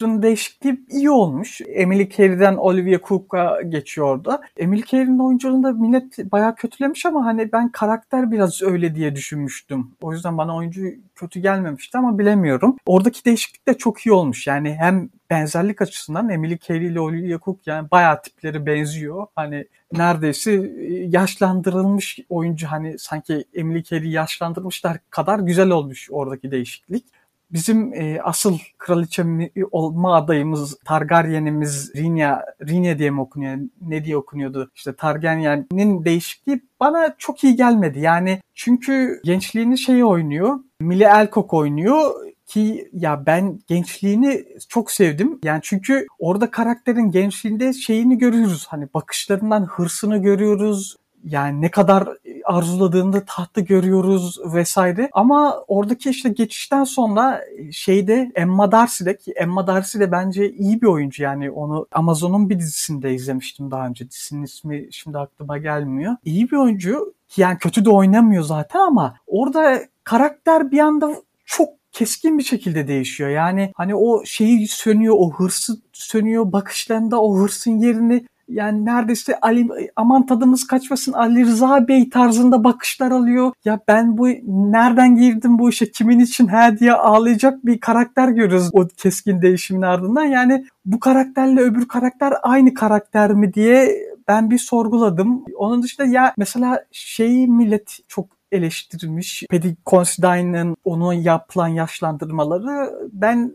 değişikliği 0.00 0.80
iyi 0.90 1.10
olmuş. 1.10 1.60
Emily 1.66 2.10
Carey'den 2.10 2.56
Olivia 2.56 2.98
Cook'a 3.08 3.62
geçiyordu. 3.62 4.40
Emily 4.56 4.82
Carey'nin 4.82 5.18
oyunculuğunda 5.18 5.72
millet 5.72 6.32
bayağı 6.32 6.54
kötülemiş 6.54 7.06
ama 7.06 7.24
hani 7.24 7.52
ben 7.52 7.72
karakter 7.72 8.30
biraz 8.30 8.62
öyle 8.62 8.94
diye 8.94 9.16
düşünmüştüm. 9.16 9.90
O 10.02 10.12
yüzden 10.12 10.38
bana 10.38 10.56
oyuncu 10.56 10.82
kötü 11.14 11.40
gelmemişti 11.40 11.98
ama 11.98 12.18
bilemiyorum. 12.18 12.76
Oradaki 12.86 13.24
değişiklik 13.24 13.68
de 13.68 13.78
çok 13.78 14.06
iyi 14.06 14.12
olmuş. 14.12 14.46
Yani 14.46 14.74
hem 14.74 15.08
benzerlik 15.30 15.82
açısından 15.82 16.28
Emily 16.28 16.58
Carey 16.58 16.86
ile 16.86 17.00
Olivia 17.00 17.38
Cook 17.38 17.66
yani 17.66 17.90
bayağı 17.90 18.22
tipleri 18.22 18.66
benziyor. 18.66 19.26
Hani 19.36 19.66
neredeyse 19.92 20.52
e, 20.52 20.92
yaşlandırılmış 20.92 22.18
oyuncu 22.28 22.66
hani 22.66 22.98
sanki 22.98 23.44
Emily 23.54 23.82
Carey 23.82 24.10
yaşlandırmışlar 24.10 24.98
kadar 25.10 25.38
güzel 25.38 25.70
olmuş 25.70 26.08
oradaki 26.10 26.50
değişiklik 26.50 27.04
bizim 27.52 27.94
e, 27.94 28.20
asıl 28.22 28.58
kraliçe 28.78 29.24
olma 29.70 30.16
adayımız 30.16 30.78
Targaryen'imiz 30.84 31.92
Rhaenyra, 31.96 32.44
Rhaenyra 32.68 32.98
diye 32.98 33.10
mi 33.10 33.20
okunuyor? 33.20 33.58
Ne 33.80 34.04
diye 34.04 34.16
okunuyordu? 34.16 34.70
İşte 34.74 34.96
Targaryen'in 34.96 36.04
değişikliği 36.04 36.60
bana 36.80 37.14
çok 37.18 37.44
iyi 37.44 37.56
gelmedi. 37.56 38.00
Yani 38.00 38.40
çünkü 38.54 39.20
gençliğini 39.24 39.78
şey 39.78 40.04
oynuyor. 40.04 40.58
Millie 40.80 41.08
Alcock 41.08 41.54
oynuyor 41.54 42.14
ki 42.46 42.90
ya 42.92 43.26
ben 43.26 43.60
gençliğini 43.66 44.44
çok 44.68 44.90
sevdim. 44.90 45.38
Yani 45.44 45.60
çünkü 45.62 46.06
orada 46.18 46.50
karakterin 46.50 47.10
gençliğinde 47.10 47.72
şeyini 47.72 48.18
görüyoruz. 48.18 48.66
Hani 48.68 48.88
bakışlarından 48.94 49.64
hırsını 49.64 50.22
görüyoruz 50.22 50.96
yani 51.24 51.60
ne 51.60 51.70
kadar 51.70 52.08
arzuladığında 52.44 53.24
tahtı 53.24 53.60
görüyoruz 53.60 54.38
vesaire. 54.54 55.10
Ama 55.12 55.64
oradaki 55.68 56.10
işte 56.10 56.28
geçişten 56.28 56.84
sonra 56.84 57.40
şeyde 57.72 58.32
Emma 58.34 58.72
Darcy'de 58.72 59.16
ki 59.16 59.32
Emma 59.32 59.66
Darcy 59.66 59.98
de 59.98 60.12
bence 60.12 60.50
iyi 60.50 60.82
bir 60.82 60.86
oyuncu 60.86 61.22
yani 61.22 61.50
onu 61.50 61.86
Amazon'un 61.92 62.50
bir 62.50 62.58
dizisinde 62.58 63.14
izlemiştim 63.14 63.70
daha 63.70 63.86
önce. 63.86 64.10
Dizinin 64.10 64.42
ismi 64.42 64.88
şimdi 64.90 65.18
aklıma 65.18 65.58
gelmiyor. 65.58 66.16
İyi 66.24 66.50
bir 66.50 66.56
oyuncu 66.56 67.14
yani 67.36 67.58
kötü 67.58 67.84
de 67.84 67.90
oynamıyor 67.90 68.42
zaten 68.42 68.80
ama 68.80 69.14
orada 69.26 69.80
karakter 70.04 70.70
bir 70.70 70.78
anda 70.78 71.16
çok 71.44 71.68
keskin 71.92 72.38
bir 72.38 72.42
şekilde 72.42 72.88
değişiyor. 72.88 73.30
Yani 73.30 73.72
hani 73.76 73.94
o 73.94 74.24
şeyi 74.24 74.68
sönüyor, 74.68 75.14
o 75.18 75.32
hırsı 75.32 75.80
sönüyor, 75.92 76.52
bakışlarında 76.52 77.22
o 77.22 77.38
hırsın 77.38 77.78
yerini 77.78 78.26
yani 78.50 78.84
neredeyse 78.84 79.40
Ali 79.40 79.68
aman 79.96 80.26
tadımız 80.26 80.66
kaçmasın 80.66 81.12
Ali 81.12 81.46
Rıza 81.46 81.88
Bey 81.88 82.10
tarzında 82.10 82.64
bakışlar 82.64 83.10
alıyor. 83.10 83.52
Ya 83.64 83.80
ben 83.88 84.18
bu 84.18 84.28
nereden 84.46 85.16
girdim 85.16 85.58
bu 85.58 85.70
işe 85.70 85.90
kimin 85.90 86.18
için 86.18 86.48
he 86.48 86.78
diye 86.78 86.92
ağlayacak 86.92 87.66
bir 87.66 87.80
karakter 87.80 88.28
görüyoruz 88.28 88.70
o 88.72 88.88
keskin 88.96 89.42
değişimin 89.42 89.82
ardından. 89.82 90.24
Yani 90.24 90.66
bu 90.84 91.00
karakterle 91.00 91.60
öbür 91.60 91.88
karakter 91.88 92.32
aynı 92.42 92.74
karakter 92.74 93.32
mi 93.32 93.54
diye 93.54 93.96
ben 94.28 94.50
bir 94.50 94.58
sorguladım. 94.58 95.44
Onun 95.56 95.82
dışında 95.82 96.06
ya 96.06 96.34
mesela 96.36 96.84
şeyi 96.92 97.48
millet 97.48 97.98
çok 98.08 98.40
eleştirilmiş. 98.52 99.44
Paddy 99.50 99.68
Considine'ın 99.86 100.76
onu 100.84 101.14
yapılan 101.14 101.68
yaşlandırmaları 101.68 102.90
ben 103.12 103.52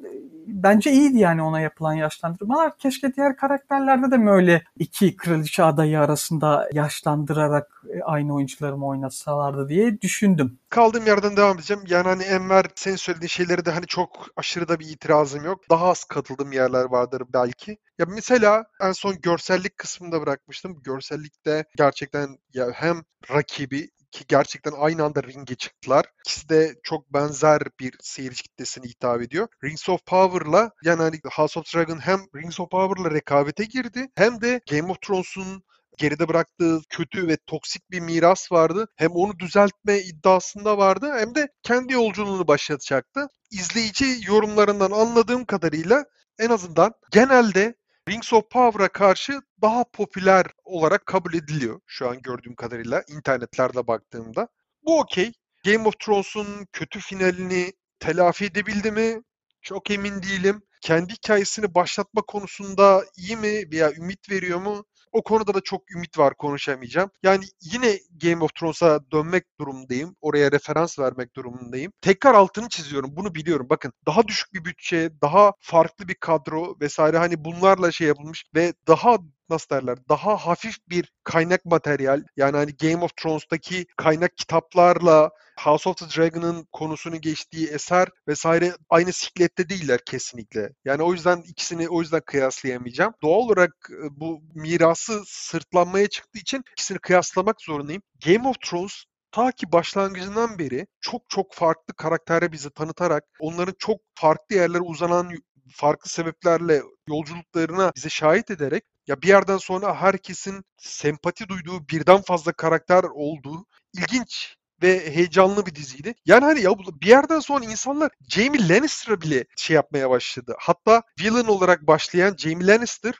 bence 0.47 0.91
iyiydi 0.91 1.17
yani 1.19 1.41
ona 1.41 1.59
yapılan 1.59 1.93
yaşlandırmalar. 1.93 2.77
Keşke 2.77 3.15
diğer 3.15 3.37
karakterlerde 3.37 4.11
de 4.11 4.25
böyle 4.25 4.63
iki 4.79 5.15
kraliçe 5.15 5.63
adayı 5.63 5.99
arasında 5.99 6.69
yaşlandırarak 6.73 7.83
e, 7.93 8.01
aynı 8.03 8.35
oyuncuları 8.35 8.77
mı 8.77 8.87
oynatsalardı 8.87 9.69
diye 9.69 10.01
düşündüm. 10.01 10.59
Kaldığım 10.69 11.05
yerden 11.05 11.37
devam 11.37 11.55
edeceğim. 11.55 11.83
Yani 11.87 12.07
hani 12.07 12.23
Enver 12.23 12.65
senin 12.75 12.95
söylediğin 12.95 13.27
şeyleri 13.27 13.65
de 13.65 13.71
hani 13.71 13.85
çok 13.85 14.27
aşırı 14.35 14.67
da 14.67 14.79
bir 14.79 14.89
itirazım 14.89 15.45
yok. 15.45 15.59
Daha 15.69 15.89
az 15.89 16.03
katıldığım 16.03 16.51
yerler 16.51 16.85
vardır 16.85 17.23
belki. 17.33 17.77
Ya 17.99 18.05
mesela 18.09 18.65
en 18.81 18.91
son 18.91 19.15
görsellik 19.21 19.77
kısmında 19.77 20.21
bırakmıştım. 20.21 20.81
Görsellikte 20.83 21.65
gerçekten 21.77 22.37
ya 22.53 22.71
hem 22.73 23.01
rakibi 23.31 23.89
ki 24.11 24.25
gerçekten 24.27 24.73
aynı 24.77 25.03
anda 25.03 25.23
ringe 25.23 25.55
çıktılar. 25.55 26.05
İkisi 26.25 26.49
de 26.49 26.75
çok 26.83 27.13
benzer 27.13 27.61
bir 27.79 27.93
seyirci 28.01 28.43
kitlesine 28.43 28.85
hitap 28.85 29.21
ediyor. 29.21 29.47
Rings 29.63 29.89
of 29.89 30.05
Power'la 30.05 30.71
yani 30.83 31.01
hani 31.01 31.19
House 31.31 31.59
of 31.59 31.75
Dragon 31.75 31.99
hem 31.99 32.19
Rings 32.35 32.59
of 32.59 32.71
Power'la 32.71 33.11
rekabete 33.11 33.63
girdi 33.63 34.07
hem 34.15 34.41
de 34.41 34.61
Game 34.71 34.91
of 34.91 35.01
Thrones'un 35.01 35.63
geride 35.97 36.27
bıraktığı 36.27 36.79
kötü 36.89 37.27
ve 37.27 37.37
toksik 37.47 37.91
bir 37.91 37.99
miras 37.99 38.51
vardı. 38.51 38.87
Hem 38.95 39.11
onu 39.11 39.39
düzeltme 39.39 39.99
iddiasında 39.99 40.77
vardı 40.77 41.13
hem 41.17 41.35
de 41.35 41.47
kendi 41.63 41.93
yolculuğunu 41.93 42.47
başlatacaktı. 42.47 43.27
İzleyici 43.51 44.17
yorumlarından 44.27 44.91
anladığım 44.91 45.45
kadarıyla 45.45 46.05
en 46.39 46.49
azından 46.49 46.93
genelde 47.11 47.75
Rings 48.09 48.33
of 48.33 48.49
Power'a 48.49 48.87
karşı 48.87 49.41
daha 49.61 49.83
popüler 49.83 50.45
olarak 50.63 51.05
kabul 51.05 51.33
ediliyor 51.33 51.81
şu 51.85 52.09
an 52.09 52.21
gördüğüm 52.21 52.55
kadarıyla 52.55 53.03
internetlerde 53.07 53.87
baktığımda. 53.87 54.47
Bu 54.85 54.99
okey. 54.99 55.31
Game 55.65 55.87
of 55.87 55.99
Thrones'un 55.99 56.67
kötü 56.73 56.99
finalini 56.99 57.73
telafi 57.99 58.45
edebildi 58.45 58.91
mi? 58.91 59.21
Çok 59.61 59.91
emin 59.91 60.23
değilim. 60.23 60.61
Kendi 60.81 61.13
hikayesini 61.13 61.75
başlatma 61.75 62.21
konusunda 62.21 63.05
iyi 63.17 63.37
mi 63.37 63.71
veya 63.71 63.93
ümit 63.93 64.31
veriyor 64.31 64.59
mu? 64.59 64.85
O 65.15 65.23
konuda 65.23 65.53
da 65.53 65.61
çok 65.61 65.91
ümit 65.91 66.17
var 66.17 66.33
konuşamayacağım. 66.33 67.09
Yani 67.23 67.45
yine 67.61 67.99
Game 68.23 68.43
of 68.43 68.55
Thrones'a 68.55 68.99
dönmek 69.11 69.43
durumundayım. 69.59 70.15
Oraya 70.21 70.51
referans 70.51 70.99
vermek 70.99 71.35
durumundayım. 71.35 71.91
Tekrar 72.01 72.33
altını 72.33 72.69
çiziyorum. 72.69 73.15
Bunu 73.15 73.35
biliyorum. 73.35 73.67
Bakın 73.69 73.93
daha 74.07 74.27
düşük 74.27 74.53
bir 74.53 74.65
bütçe, 74.65 75.11
daha 75.21 75.53
farklı 75.59 76.07
bir 76.07 76.15
kadro 76.15 76.75
vesaire 76.81 77.17
hani 77.17 77.45
bunlarla 77.45 77.91
şey 77.91 78.07
yapılmış 78.07 78.45
ve 78.55 78.73
daha 78.87 79.17
nasıl 79.49 79.75
derler 79.75 79.97
daha 80.09 80.37
hafif 80.37 80.75
bir 80.89 81.11
kaynak 81.23 81.65
materyal 81.65 82.23
yani 82.37 82.57
hani 82.57 82.75
Game 82.77 83.03
of 83.03 83.15
Thrones'taki 83.17 83.85
kaynak 83.97 84.37
kitaplarla 84.37 85.31
House 85.59 85.89
of 85.89 85.97
the 85.97 86.05
Dragon'ın 86.05 86.67
konusunu 86.71 87.21
geçtiği 87.21 87.67
eser 87.67 88.07
vesaire 88.27 88.73
aynı 88.89 89.13
siklette 89.13 89.69
değiller 89.69 89.99
kesinlikle. 90.05 90.69
Yani 90.85 91.03
o 91.03 91.13
yüzden 91.13 91.43
ikisini 91.47 91.89
o 91.89 92.01
yüzden 92.01 92.21
kıyaslayamayacağım. 92.25 93.13
Doğal 93.23 93.39
olarak 93.39 93.89
bu 94.11 94.41
mirası 94.55 95.21
sırtlanmaya 95.25 96.07
çıktığı 96.07 96.39
için 96.39 96.63
ikisini 96.71 96.99
kıyaslamak 96.99 97.61
zorundayım. 97.61 98.01
Game 98.25 98.47
of 98.47 98.55
Thrones 98.61 99.03
ta 99.31 99.51
ki 99.51 99.71
başlangıcından 99.71 100.59
beri 100.59 100.87
çok 101.01 101.29
çok 101.29 101.53
farklı 101.53 101.93
karakterleri 101.93 102.51
bizi 102.51 102.69
tanıtarak 102.69 103.23
onların 103.39 103.75
çok 103.79 103.97
farklı 104.15 104.55
yerlere 104.55 104.81
uzanan 104.81 105.31
farklı 105.71 106.09
sebeplerle 106.09 106.81
yolculuklarına 107.07 107.91
bize 107.95 108.09
şahit 108.09 108.51
ederek 108.51 108.83
ya 109.07 109.21
bir 109.21 109.27
yerden 109.27 109.57
sonra 109.57 109.95
herkesin 109.95 110.65
sempati 110.77 111.49
duyduğu 111.49 111.89
birden 111.89 112.21
fazla 112.21 112.53
karakter 112.53 113.03
olduğu 113.03 113.65
ilginç 113.93 114.55
ve 114.81 115.15
heyecanlı 115.15 115.65
bir 115.65 115.75
diziydi. 115.75 116.15
Yani 116.25 116.45
hani 116.45 116.61
ya 116.61 116.71
bir 117.01 117.07
yerden 117.07 117.39
sonra 117.39 117.65
insanlar 117.65 118.11
Jamie 118.29 118.69
Lannister'a 118.69 119.21
bile 119.21 119.45
şey 119.57 119.75
yapmaya 119.75 120.09
başladı. 120.09 120.55
Hatta 120.59 121.01
villain 121.19 121.45
olarak 121.45 121.87
başlayan 121.87 122.35
Jamie 122.37 122.67
Lannister 122.67 123.13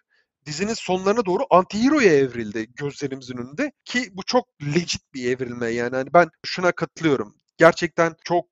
dizinin 0.45 0.73
sonlarına 0.73 1.25
doğru 1.25 1.43
antihero'ya 1.49 2.13
evrildi 2.13 2.67
gözlerimizin 2.75 3.37
önünde 3.37 3.71
ki 3.85 4.09
bu 4.13 4.23
çok 4.23 4.47
legit 4.61 5.13
bir 5.13 5.29
evrilme 5.31 5.67
yani 5.69 5.95
hani 5.95 6.13
ben 6.13 6.29
şuna 6.45 6.71
katılıyorum. 6.71 7.35
Gerçekten 7.57 8.15
çok 8.23 8.45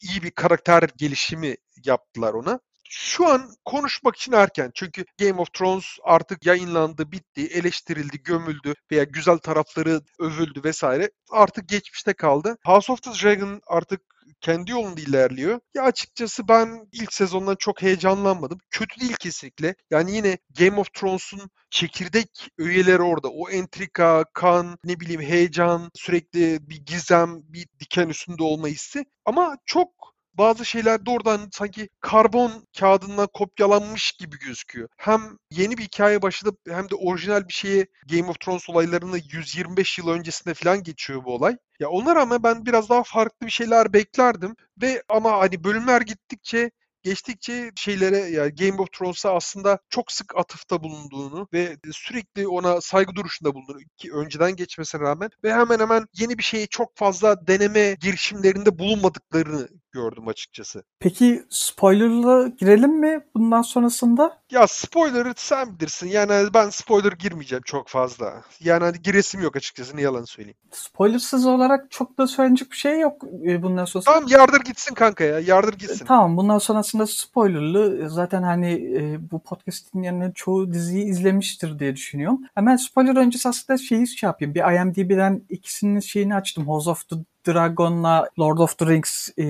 iyi 0.00 0.22
bir 0.22 0.30
karakter 0.30 0.90
gelişimi 0.96 1.56
yaptılar 1.84 2.34
ona 2.34 2.60
şu 2.88 3.28
an 3.28 3.50
konuşmak 3.64 4.16
için 4.16 4.32
erken. 4.32 4.70
Çünkü 4.74 5.04
Game 5.18 5.40
of 5.40 5.52
Thrones 5.52 5.84
artık 6.04 6.46
yayınlandı, 6.46 7.12
bitti, 7.12 7.46
eleştirildi, 7.46 8.22
gömüldü 8.22 8.74
veya 8.92 9.04
güzel 9.04 9.38
tarafları 9.38 10.00
övüldü 10.18 10.64
vesaire. 10.64 11.10
Artık 11.30 11.68
geçmişte 11.68 12.12
kaldı. 12.12 12.56
House 12.66 12.92
of 12.92 13.02
the 13.02 13.10
Dragon 13.10 13.60
artık 13.66 14.00
kendi 14.40 14.70
yolunda 14.70 15.00
ilerliyor. 15.00 15.60
Ya 15.74 15.82
açıkçası 15.82 16.48
ben 16.48 16.88
ilk 16.92 17.12
sezondan 17.12 17.56
çok 17.56 17.82
heyecanlanmadım. 17.82 18.58
Kötü 18.70 19.00
değil 19.00 19.16
kesinlikle. 19.20 19.74
Yani 19.90 20.16
yine 20.16 20.38
Game 20.58 20.80
of 20.80 20.94
Thrones'un 20.94 21.50
çekirdek 21.70 22.48
üyeleri 22.58 23.02
orada. 23.02 23.28
O 23.28 23.50
entrika, 23.50 24.24
kan, 24.34 24.78
ne 24.84 25.00
bileyim 25.00 25.20
heyecan, 25.20 25.90
sürekli 25.94 26.58
bir 26.68 26.86
gizem, 26.86 27.40
bir 27.42 27.66
diken 27.80 28.08
üstünde 28.08 28.42
olma 28.42 28.68
hissi. 28.68 29.04
Ama 29.24 29.56
çok 29.66 30.17
bazı 30.34 30.64
şeyler 30.64 31.06
doğrudan 31.06 31.48
sanki 31.52 31.88
karbon 32.00 32.52
kağıdından 32.78 33.28
kopyalanmış 33.34 34.12
gibi 34.12 34.38
gözüküyor. 34.38 34.88
Hem 34.96 35.22
yeni 35.50 35.78
bir 35.78 35.82
hikaye 35.82 36.22
başladı 36.22 36.56
hem 36.68 36.90
de 36.90 36.94
orijinal 36.94 37.48
bir 37.48 37.52
şeye 37.52 37.86
Game 38.10 38.30
of 38.30 38.40
Thrones 38.40 38.70
olaylarını 38.70 39.18
125 39.32 39.98
yıl 39.98 40.08
öncesinde 40.08 40.54
falan 40.54 40.82
geçiyor 40.82 41.24
bu 41.24 41.34
olay. 41.34 41.56
Ya 41.80 41.88
ona 41.88 42.16
rağmen 42.16 42.42
ben 42.42 42.66
biraz 42.66 42.88
daha 42.88 43.02
farklı 43.02 43.46
bir 43.46 43.52
şeyler 43.52 43.92
beklerdim 43.92 44.56
ve 44.82 45.02
ama 45.08 45.38
hani 45.38 45.64
bölümler 45.64 46.00
gittikçe 46.00 46.70
geçtikçe 47.02 47.70
şeylere 47.76 48.18
yani 48.18 48.54
Game 48.54 48.82
of 48.82 48.92
Thrones'a 48.92 49.34
aslında 49.34 49.78
çok 49.90 50.12
sık 50.12 50.36
atıfta 50.36 50.82
bulunduğunu 50.82 51.48
ve 51.52 51.76
sürekli 51.92 52.48
ona 52.48 52.80
saygı 52.80 53.14
duruşunda 53.14 53.54
bulunduğunu 53.54 53.78
ki 53.96 54.12
önceden 54.12 54.56
geçmesine 54.56 55.00
rağmen 55.00 55.30
ve 55.44 55.54
hemen 55.54 55.78
hemen 55.78 56.06
yeni 56.14 56.38
bir 56.38 56.42
şeyi 56.42 56.68
çok 56.68 56.96
fazla 56.96 57.46
deneme 57.46 57.96
girişimlerinde 58.00 58.78
bulunmadıklarını 58.78 59.68
gördüm 59.92 60.28
açıkçası. 60.28 60.82
Peki 61.00 61.42
spoilerla 61.50 62.48
girelim 62.48 63.00
mi 63.00 63.20
bundan 63.34 63.62
sonrasında? 63.62 64.38
Ya 64.50 64.66
spoiler'ı 64.66 65.32
sen 65.36 65.78
bilirsin. 65.78 66.08
Yani 66.08 66.48
ben 66.54 66.70
spoiler 66.70 67.12
girmeyeceğim 67.12 67.62
çok 67.66 67.88
fazla. 67.88 68.42
Yani 68.60 68.84
hani 68.84 69.02
giresim 69.02 69.42
yok 69.42 69.56
açıkçası 69.56 69.96
ne 69.96 70.02
yalan 70.02 70.24
söyleyeyim. 70.24 70.56
Spoilersız 70.72 71.46
olarak 71.46 71.90
çok 71.90 72.18
da 72.18 72.26
söylenecek 72.26 72.70
bir 72.70 72.76
şey 72.76 73.00
yok 73.00 73.24
e, 73.46 73.62
bundan 73.62 73.84
sonra. 73.84 74.04
Tamam 74.04 74.24
yardır 74.28 74.60
gitsin 74.60 74.94
kanka 74.94 75.24
ya 75.24 75.40
yardır 75.40 75.78
gitsin. 75.78 76.06
Tamam 76.06 76.36
bundan 76.36 76.58
sonrasında 76.58 77.06
spoilerlı 77.06 78.10
zaten 78.10 78.42
hani 78.42 78.72
e, 78.72 79.30
bu 79.30 79.42
podcast 79.42 79.94
dinleyenlerin 79.94 80.32
çoğu 80.32 80.72
diziyi 80.72 81.04
izlemiştir 81.04 81.78
diye 81.78 81.96
düşünüyorum. 81.96 82.40
Hemen 82.54 82.76
spoiler 82.76 83.16
öncesi 83.16 83.48
aslında 83.48 83.78
şeyi 83.78 84.06
şey 84.06 84.26
yapayım. 84.26 84.54
Bir 84.54 84.60
IMDb'den 84.60 85.42
ikisinin 85.48 86.00
şeyini 86.00 86.34
açtım. 86.34 86.68
House 86.68 86.90
of 86.90 87.08
the 87.08 87.16
Dragon'la 87.48 88.28
Lord 88.38 88.58
of 88.58 88.78
the 88.78 88.86
Rings, 88.86 89.28
e, 89.38 89.44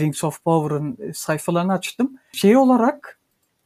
Rings 0.00 0.24
of 0.24 0.44
Power'ın 0.44 0.96
e, 1.00 1.12
sayfalarını 1.12 1.72
açtım. 1.72 2.18
Şey 2.32 2.56
olarak 2.56 3.18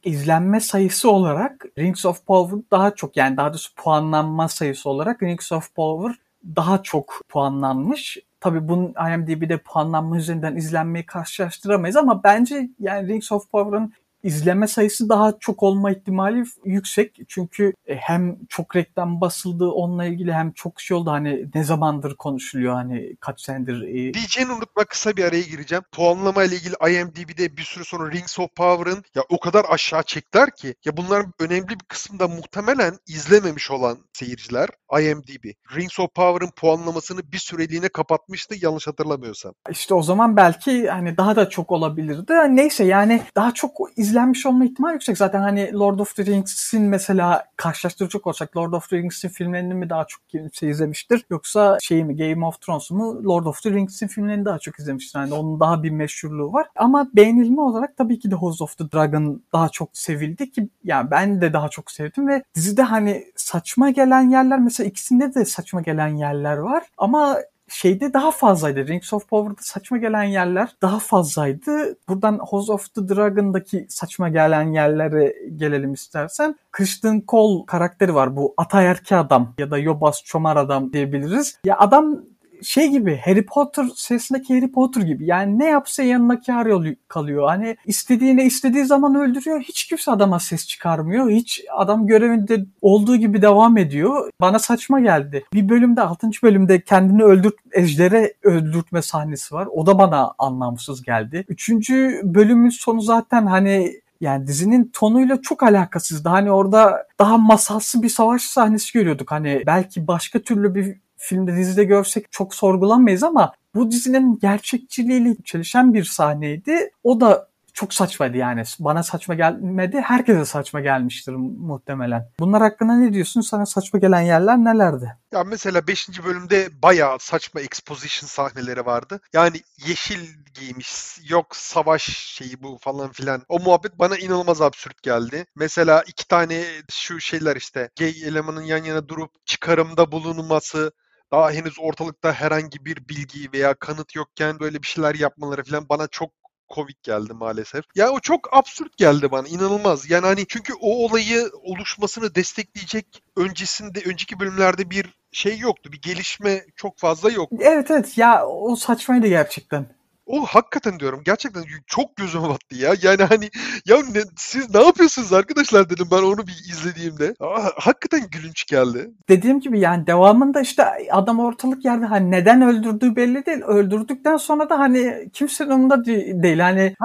izlenme 0.03 0.59
sayısı 0.59 1.11
olarak 1.11 1.65
Rings 1.77 2.05
of 2.05 2.25
Power 2.25 2.59
daha 2.71 2.95
çok 2.95 3.17
yani 3.17 3.37
daha 3.37 3.49
doğrusu 3.49 3.75
puanlanma 3.75 4.47
sayısı 4.47 4.89
olarak 4.89 5.23
Rings 5.23 5.51
of 5.51 5.75
Power 5.75 6.15
daha 6.55 6.83
çok 6.83 7.21
puanlanmış. 7.29 8.17
Tabii 8.39 8.67
bunun 8.67 8.93
IMDb'de 9.13 9.57
puanlanma 9.57 10.17
üzerinden 10.17 10.55
izlenmeyi 10.55 11.05
karşılaştıramayız 11.05 11.95
ama 11.95 12.23
bence 12.23 12.69
yani 12.79 13.07
Rings 13.07 13.31
of 13.31 13.51
Power'ın 13.51 13.93
izleme 14.23 14.67
sayısı 14.67 15.09
daha 15.09 15.33
çok 15.39 15.63
olma 15.63 15.91
ihtimali 15.91 16.43
yüksek. 16.65 17.19
Çünkü 17.27 17.73
e, 17.87 17.95
hem 17.95 18.37
çok 18.49 18.75
reklam 18.75 19.21
basıldı 19.21 19.65
onunla 19.69 20.05
ilgili 20.05 20.33
hem 20.33 20.51
çok 20.51 20.81
şey 20.81 20.97
oldu 20.97 21.11
hani 21.11 21.45
ne 21.55 21.63
zamandır 21.63 22.15
konuşuluyor 22.15 22.73
hani 22.73 23.15
kaç 23.19 23.41
senedir. 23.41 23.81
E... 23.81 24.13
Diyeceğini 24.13 24.51
unutma 24.51 24.83
kısa 24.83 25.17
bir 25.17 25.23
araya 25.23 25.41
gireceğim. 25.41 25.83
Puanlama 25.91 26.43
ile 26.43 26.55
ilgili 26.55 26.73
IMDb'de 26.73 27.57
bir 27.57 27.61
süre 27.61 27.83
sonra 27.83 28.11
Rings 28.11 28.39
of 28.39 28.55
Power'ın 28.55 29.03
ya 29.15 29.23
o 29.29 29.39
kadar 29.39 29.65
aşağı 29.69 30.03
çektiler 30.03 30.55
ki 30.55 30.75
ya 30.85 30.97
bunların 30.97 31.33
önemli 31.39 31.69
bir 31.69 31.85
kısmında 31.87 32.27
muhtemelen 32.27 32.93
izlememiş 33.07 33.71
olan 33.71 33.97
seyirciler 34.13 34.69
IMDb. 34.99 35.43
Rings 35.75 35.99
of 35.99 36.13
Power'ın 36.15 36.51
puanlamasını 36.51 37.31
bir 37.31 37.37
süreliğine 37.37 37.89
kapatmıştı 37.89 38.55
yanlış 38.61 38.87
hatırlamıyorsam. 38.87 39.53
İşte 39.71 39.93
o 39.93 40.03
zaman 40.03 40.37
belki 40.37 40.89
hani 40.89 41.17
daha 41.17 41.35
da 41.35 41.49
çok 41.49 41.71
olabilirdi. 41.71 42.33
Neyse 42.49 42.83
yani 42.83 43.21
daha 43.35 43.53
çok 43.53 43.71
iz 43.95 44.12
izlenmiş 44.13 44.45
olma 44.45 44.65
ihtimali 44.65 44.93
yüksek. 44.93 45.17
Zaten 45.17 45.39
hani 45.39 45.73
Lord 45.73 45.99
of 45.99 46.15
the 46.15 46.25
Rings'in 46.25 46.81
mesela 46.81 47.45
karşılaştıracak 47.57 48.27
olsak 48.27 48.57
Lord 48.57 48.73
of 48.73 48.89
the 48.89 48.97
Rings'in 48.97 49.29
filmlerini 49.29 49.73
mi 49.73 49.89
daha 49.89 50.05
çok 50.05 50.29
kimse 50.29 50.69
izlemiştir? 50.69 51.25
Yoksa 51.29 51.77
şey 51.81 52.03
mi 52.03 52.17
Game 52.17 52.45
of 52.45 52.61
Thrones 52.61 52.91
mu 52.91 53.23
Lord 53.25 53.45
of 53.45 53.61
the 53.63 53.71
Rings'in 53.71 54.07
filmlerini 54.07 54.45
daha 54.45 54.59
çok 54.59 54.79
izlemiştir. 54.79 55.19
Yani 55.19 55.33
onun 55.33 55.59
daha 55.59 55.83
bir 55.83 55.89
meşhurluğu 55.89 56.53
var. 56.53 56.67
Ama 56.75 57.07
beğenilme 57.15 57.61
olarak 57.61 57.97
tabii 57.97 58.19
ki 58.19 58.31
de 58.31 58.35
House 58.35 58.63
of 58.63 58.77
the 58.77 58.91
Dragon 58.91 59.43
daha 59.53 59.69
çok 59.69 59.89
sevildi 59.93 60.51
ki 60.51 60.69
yani 60.83 61.11
ben 61.11 61.41
de 61.41 61.53
daha 61.53 61.69
çok 61.69 61.91
sevdim 61.91 62.27
ve 62.27 62.43
dizide 62.55 62.81
hani 62.81 63.25
saçma 63.35 63.89
gelen 63.89 64.29
yerler 64.29 64.59
mesela 64.59 64.87
ikisinde 64.87 65.33
de 65.33 65.45
saçma 65.45 65.81
gelen 65.81 66.15
yerler 66.15 66.57
var 66.57 66.83
ama 66.97 67.37
şeyde 67.73 68.13
daha 68.13 68.31
fazlaydı. 68.31 68.87
Rings 68.87 69.13
of 69.13 69.29
Power'da 69.29 69.61
saçma 69.61 69.97
gelen 69.97 70.23
yerler 70.23 70.69
daha 70.81 70.99
fazlaydı. 70.99 71.97
Buradan 72.09 72.37
House 72.37 72.71
of 72.71 72.93
the 72.93 73.09
Dragon'daki 73.09 73.85
saçma 73.89 74.29
gelen 74.29 74.71
yerlere 74.71 75.35
gelelim 75.55 75.93
istersen. 75.93 76.55
Christian 76.71 77.23
Cole 77.27 77.65
karakteri 77.65 78.15
var 78.15 78.35
bu 78.35 78.53
atayerki 78.57 79.15
adam 79.15 79.53
ya 79.57 79.71
da 79.71 79.77
yobaz 79.77 80.21
çomar 80.25 80.57
adam 80.57 80.93
diyebiliriz. 80.93 81.59
Ya 81.65 81.77
adam 81.77 82.21
şey 82.63 82.89
gibi 82.89 83.21
Harry 83.25 83.45
Potter 83.45 83.85
serisindeki 83.95 84.55
Harry 84.55 84.71
Potter 84.71 85.01
gibi. 85.01 85.25
Yani 85.25 85.59
ne 85.59 85.65
yapsa 85.65 86.03
yanına 86.03 86.41
kar 86.41 86.67
kalıyor. 87.07 87.47
Hani 87.47 87.77
istediğine 87.85 88.45
istediği 88.45 88.85
zaman 88.85 89.15
öldürüyor. 89.15 89.61
Hiç 89.61 89.87
kimse 89.87 90.11
adama 90.11 90.39
ses 90.39 90.67
çıkarmıyor. 90.67 91.29
Hiç 91.29 91.61
adam 91.77 92.07
görevinde 92.07 92.65
olduğu 92.81 93.15
gibi 93.15 93.41
devam 93.41 93.77
ediyor. 93.77 94.29
Bana 94.41 94.59
saçma 94.59 94.99
geldi. 94.99 95.45
Bir 95.53 95.69
bölümde 95.69 96.01
6. 96.01 96.29
bölümde 96.43 96.81
kendini 96.81 97.23
öldürt 97.23 97.55
ejdere 97.71 98.33
öldürtme 98.43 99.01
sahnesi 99.01 99.55
var. 99.55 99.67
O 99.71 99.85
da 99.85 99.97
bana 99.97 100.33
anlamsız 100.37 101.03
geldi. 101.03 101.45
Üçüncü 101.47 102.21
bölümün 102.23 102.69
sonu 102.69 103.01
zaten 103.01 103.45
hani 103.45 104.03
Yani 104.21 104.47
dizinin 104.47 104.89
tonuyla 104.93 105.41
çok 105.41 105.63
alakasızdı. 105.63 106.29
Hani 106.29 106.51
orada 106.51 107.07
daha 107.19 107.37
masalsı 107.37 108.03
bir 108.03 108.09
savaş 108.09 108.41
sahnesi 108.41 108.93
görüyorduk. 108.93 109.31
Hani 109.31 109.63
belki 109.65 110.07
başka 110.07 110.39
türlü 110.39 110.75
bir 110.75 111.02
filmde 111.23 111.55
dizide 111.55 111.83
görsek 111.83 112.31
çok 112.31 112.55
sorgulanmayız 112.55 113.23
ama 113.23 113.53
bu 113.75 113.91
dizinin 113.91 114.39
gerçekçiliğiyle 114.39 115.35
çelişen 115.45 115.93
bir 115.93 116.03
sahneydi. 116.03 116.89
O 117.03 117.21
da 117.21 117.47
çok 117.73 117.93
saçmaydı 117.93 118.37
yani. 118.37 118.63
Bana 118.79 119.03
saçma 119.03 119.35
gelmedi. 119.35 120.01
Herkese 120.01 120.45
saçma 120.45 120.81
gelmiştir 120.81 121.31
muhtemelen. 121.33 122.29
Bunlar 122.39 122.61
hakkında 122.61 122.95
ne 122.95 123.13
diyorsun? 123.13 123.41
Sana 123.41 123.65
saçma 123.65 123.99
gelen 123.99 124.21
yerler 124.21 124.57
nelerdi? 124.57 125.17
Ya 125.31 125.43
mesela 125.43 125.87
5. 125.87 126.23
bölümde 126.25 126.69
bayağı 126.83 127.19
saçma 127.19 127.61
exposition 127.61 128.27
sahneleri 128.27 128.85
vardı. 128.85 129.19
Yani 129.33 129.57
yeşil 129.87 130.19
giymiş, 130.53 131.19
yok 131.29 131.55
savaş 131.55 132.03
şeyi 132.17 132.63
bu 132.63 132.77
falan 132.81 133.11
filan. 133.11 133.41
O 133.49 133.59
muhabbet 133.59 133.99
bana 133.99 134.17
inanılmaz 134.17 134.61
absürt 134.61 135.03
geldi. 135.03 135.45
Mesela 135.55 136.03
iki 136.07 136.27
tane 136.27 136.63
şu 136.91 137.19
şeyler 137.19 137.55
işte 137.55 137.89
gay 137.99 138.13
elemanın 138.25 138.61
yan 138.61 138.83
yana 138.83 139.07
durup 139.07 139.31
çıkarımda 139.45 140.11
bulunması, 140.11 140.91
daha 141.33 141.51
henüz 141.51 141.79
ortalıkta 141.79 142.33
herhangi 142.33 142.85
bir 142.85 143.09
bilgi 143.09 143.53
veya 143.53 143.73
kanıt 143.73 144.15
yokken 144.15 144.59
böyle 144.59 144.81
bir 144.81 144.87
şeyler 144.87 145.15
yapmaları 145.15 145.63
falan 145.63 145.89
bana 145.89 146.07
çok 146.07 146.31
komik 146.67 147.03
geldi 147.03 147.33
maalesef. 147.33 147.85
Ya 147.95 148.11
o 148.11 148.19
çok 148.19 148.57
absürt 148.57 148.97
geldi 148.97 149.31
bana 149.31 149.47
inanılmaz. 149.47 150.09
Yani 150.09 150.25
hani 150.25 150.45
çünkü 150.47 150.73
o 150.81 151.05
olayı 151.05 151.49
oluşmasını 151.63 152.35
destekleyecek 152.35 153.23
öncesinde 153.35 153.99
önceki 154.05 154.39
bölümlerde 154.39 154.89
bir 154.89 155.05
şey 155.31 155.57
yoktu. 155.57 155.91
Bir 155.93 156.01
gelişme 156.01 156.65
çok 156.75 156.99
fazla 156.99 157.31
yok. 157.31 157.49
Evet 157.59 157.91
evet 157.91 158.17
ya 158.17 158.47
o 158.47 158.75
saçmaydı 158.75 159.27
gerçekten. 159.27 159.85
O 160.25 160.45
hakikaten 160.45 160.99
diyorum 160.99 161.21
gerçekten 161.25 161.63
çok 161.87 162.15
gözüme 162.15 162.49
battı 162.49 162.75
ya. 162.75 162.95
Yani 163.01 163.23
hani 163.23 163.49
ya 163.85 163.97
ne, 163.97 164.21
siz 164.37 164.75
ne 164.75 164.83
yapıyorsunuz 164.83 165.33
arkadaşlar 165.33 165.89
dedim 165.89 166.07
ben 166.11 166.23
onu 166.23 166.47
bir 166.47 166.53
izlediğimde. 166.71 167.35
Aa, 167.39 167.69
hakikaten 167.75 168.29
gülünç 168.31 168.65
geldi. 168.65 169.11
Dediğim 169.29 169.59
gibi 169.59 169.79
yani 169.79 170.07
devamında 170.07 170.61
işte 170.61 170.83
adam 171.11 171.39
ortalık 171.39 171.85
yerde 171.85 172.05
hani 172.05 172.31
neden 172.31 172.61
öldürdüğü 172.61 173.15
belli 173.15 173.45
değil. 173.45 173.61
Öldürdükten 173.61 174.37
sonra 174.37 174.69
da 174.69 174.79
hani 174.79 175.29
kimsenin 175.33 175.69
umurunda 175.69 176.05
değil. 176.05 176.59
Hani 176.59 176.95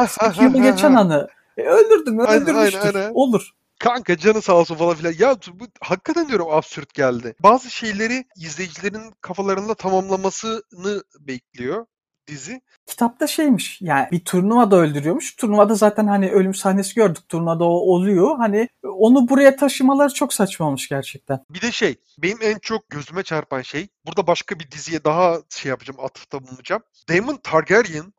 yılı 0.41 0.63
geçen 0.63 0.95
anı. 0.95 1.29
E, 1.57 1.63
öldürdüm 1.63 2.15
mü 2.15 2.23
öldürmüştür. 2.23 2.79
Aynen, 2.79 2.95
aynen. 2.95 3.11
Olur 3.15 3.53
kanka 3.79 4.17
canı 4.17 4.43
sağ 4.43 4.53
olsun 4.53 4.75
falan 4.75 4.95
filan. 4.95 5.15
Ya 5.19 5.37
bu 5.53 5.65
hakikaten 5.81 6.29
diyorum 6.29 6.47
absürt 6.51 6.95
geldi. 6.95 7.35
Bazı 7.43 7.71
şeyleri 7.71 8.25
izleyicilerin 8.37 9.13
kafalarında 9.21 9.75
tamamlamasını 9.75 11.03
bekliyor 11.21 11.87
dizi. 12.29 12.61
Kitapta 12.87 13.27
şeymiş 13.27 13.79
yani 13.81 14.09
bir 14.13 14.25
turnuvada 14.25 14.77
öldürüyormuş. 14.77 15.37
Turnuvada 15.37 15.75
zaten 15.75 16.07
hani 16.07 16.31
ölüm 16.31 16.55
sahnesi 16.55 16.95
gördük. 16.95 17.29
Turnuvada 17.29 17.65
o 17.65 17.69
oluyor. 17.69 18.37
Hani 18.37 18.69
onu 18.83 19.29
buraya 19.29 19.57
taşımaları 19.57 20.15
çok 20.15 20.33
saçma 20.35 20.67
olmuş 20.67 20.89
gerçekten. 20.89 21.41
Bir 21.51 21.61
de 21.61 21.73
şey 21.73 21.97
benim 22.19 22.39
en 22.43 22.59
çok 22.59 22.91
gözüme 22.91 23.23
çarpan 23.23 23.63
şey 23.63 23.89
burada 24.07 24.27
başka 24.27 24.59
bir 24.59 24.71
diziye 24.71 25.05
daha 25.05 25.39
şey 25.49 25.71
yapacağım 25.71 26.01
atıfta 26.01 26.43
bulunacağım. 26.47 26.83
Daemon 27.09 27.37
Targaryen 27.37 28.13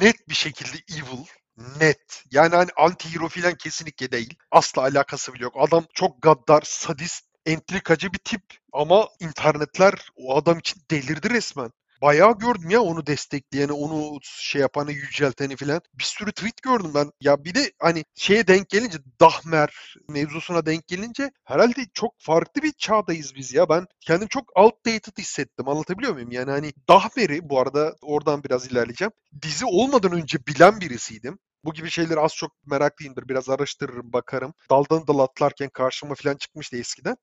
net 0.00 0.28
bir 0.28 0.34
şekilde 0.34 0.76
evil 0.90 1.24
net. 1.80 2.24
Yani 2.30 2.54
hani 2.54 2.70
anti 2.76 3.14
hero 3.14 3.28
filan 3.28 3.54
kesinlikle 3.54 4.12
değil. 4.12 4.34
Asla 4.50 4.82
alakası 4.82 5.34
bile 5.34 5.42
yok. 5.42 5.54
Adam 5.58 5.84
çok 5.94 6.22
gaddar, 6.22 6.62
sadist, 6.64 7.24
entrikacı 7.46 8.12
bir 8.12 8.18
tip. 8.18 8.42
Ama 8.72 9.08
internetler 9.20 9.94
o 10.16 10.36
adam 10.36 10.58
için 10.58 10.82
delirdi 10.90 11.30
resmen 11.30 11.70
bayağı 12.02 12.38
gördüm 12.38 12.70
ya 12.70 12.80
onu 12.80 13.06
destekleyeni, 13.06 13.72
onu 13.72 14.18
şey 14.22 14.60
yapanı, 14.60 14.92
yücelteni 14.92 15.56
filan. 15.56 15.80
Bir 15.94 16.04
sürü 16.04 16.32
tweet 16.32 16.62
gördüm 16.62 16.90
ben. 16.94 17.10
Ya 17.20 17.44
bir 17.44 17.54
de 17.54 17.72
hani 17.78 18.04
şeye 18.14 18.46
denk 18.46 18.68
gelince 18.68 18.98
Dahmer 19.20 19.94
mevzusuna 20.08 20.66
denk 20.66 20.86
gelince 20.86 21.30
herhalde 21.44 21.86
çok 21.94 22.14
farklı 22.18 22.62
bir 22.62 22.72
çağdayız 22.72 23.34
biz 23.34 23.54
ya. 23.54 23.68
Ben 23.68 23.86
kendim 24.00 24.28
çok 24.28 24.56
outdated 24.56 25.18
hissettim. 25.18 25.68
Anlatabiliyor 25.68 26.12
muyum? 26.12 26.30
Yani 26.30 26.50
hani 26.50 26.72
Dahmer'i 26.88 27.48
bu 27.48 27.60
arada 27.60 27.96
oradan 28.02 28.44
biraz 28.44 28.66
ilerleyeceğim. 28.66 29.12
Dizi 29.42 29.64
olmadan 29.66 30.12
önce 30.12 30.38
bilen 30.46 30.80
birisiydim. 30.80 31.38
Bu 31.64 31.72
gibi 31.74 31.90
şeyleri 31.90 32.20
az 32.20 32.34
çok 32.34 32.66
meraklıyımdır. 32.66 33.28
Biraz 33.28 33.48
araştırırım, 33.48 34.12
bakarım. 34.12 34.54
Daldan 34.70 35.06
dal 35.06 35.18
atlarken 35.18 35.68
karşıma 35.68 36.14
falan 36.14 36.36
çıkmıştı 36.36 36.76
eskiden 36.76 37.16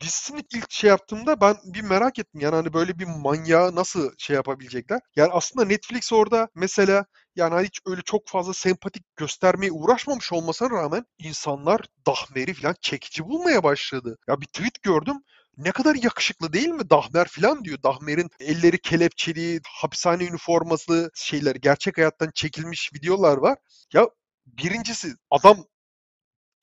dizisini 0.00 0.42
ilk 0.54 0.70
şey 0.70 0.90
yaptığımda 0.90 1.40
ben 1.40 1.56
bir 1.64 1.82
merak 1.82 2.18
ettim. 2.18 2.40
Yani 2.40 2.54
hani 2.54 2.72
böyle 2.72 2.98
bir 2.98 3.06
manyağı 3.06 3.74
nasıl 3.74 4.10
şey 4.18 4.36
yapabilecekler? 4.36 5.00
Yani 5.16 5.32
aslında 5.32 5.66
Netflix 5.66 6.12
orada 6.12 6.48
mesela 6.54 7.04
yani 7.36 7.54
hani 7.54 7.66
hiç 7.66 7.80
öyle 7.86 8.02
çok 8.02 8.28
fazla 8.28 8.54
sempatik 8.54 9.16
göstermeye 9.16 9.72
uğraşmamış 9.72 10.32
olmasına 10.32 10.70
rağmen 10.70 11.04
insanlar 11.18 11.80
Dahmer'i 12.06 12.54
falan 12.54 12.74
çekici 12.80 13.24
bulmaya 13.24 13.62
başladı. 13.62 14.18
Ya 14.28 14.40
bir 14.40 14.46
tweet 14.46 14.82
gördüm 14.82 15.16
ne 15.56 15.72
kadar 15.72 15.94
yakışıklı 15.94 16.52
değil 16.52 16.68
mi 16.68 16.90
Dahmer 16.90 17.28
falan 17.28 17.64
diyor. 17.64 17.82
Dahmer'in 17.82 18.30
elleri 18.40 18.78
kelepçeli, 18.78 19.60
hapishane 19.68 20.24
üniforması 20.24 21.10
şeyler 21.14 21.54
gerçek 21.56 21.98
hayattan 21.98 22.30
çekilmiş 22.34 22.90
videolar 22.94 23.36
var. 23.36 23.58
Ya 23.92 24.08
birincisi 24.46 25.14
adam 25.30 25.64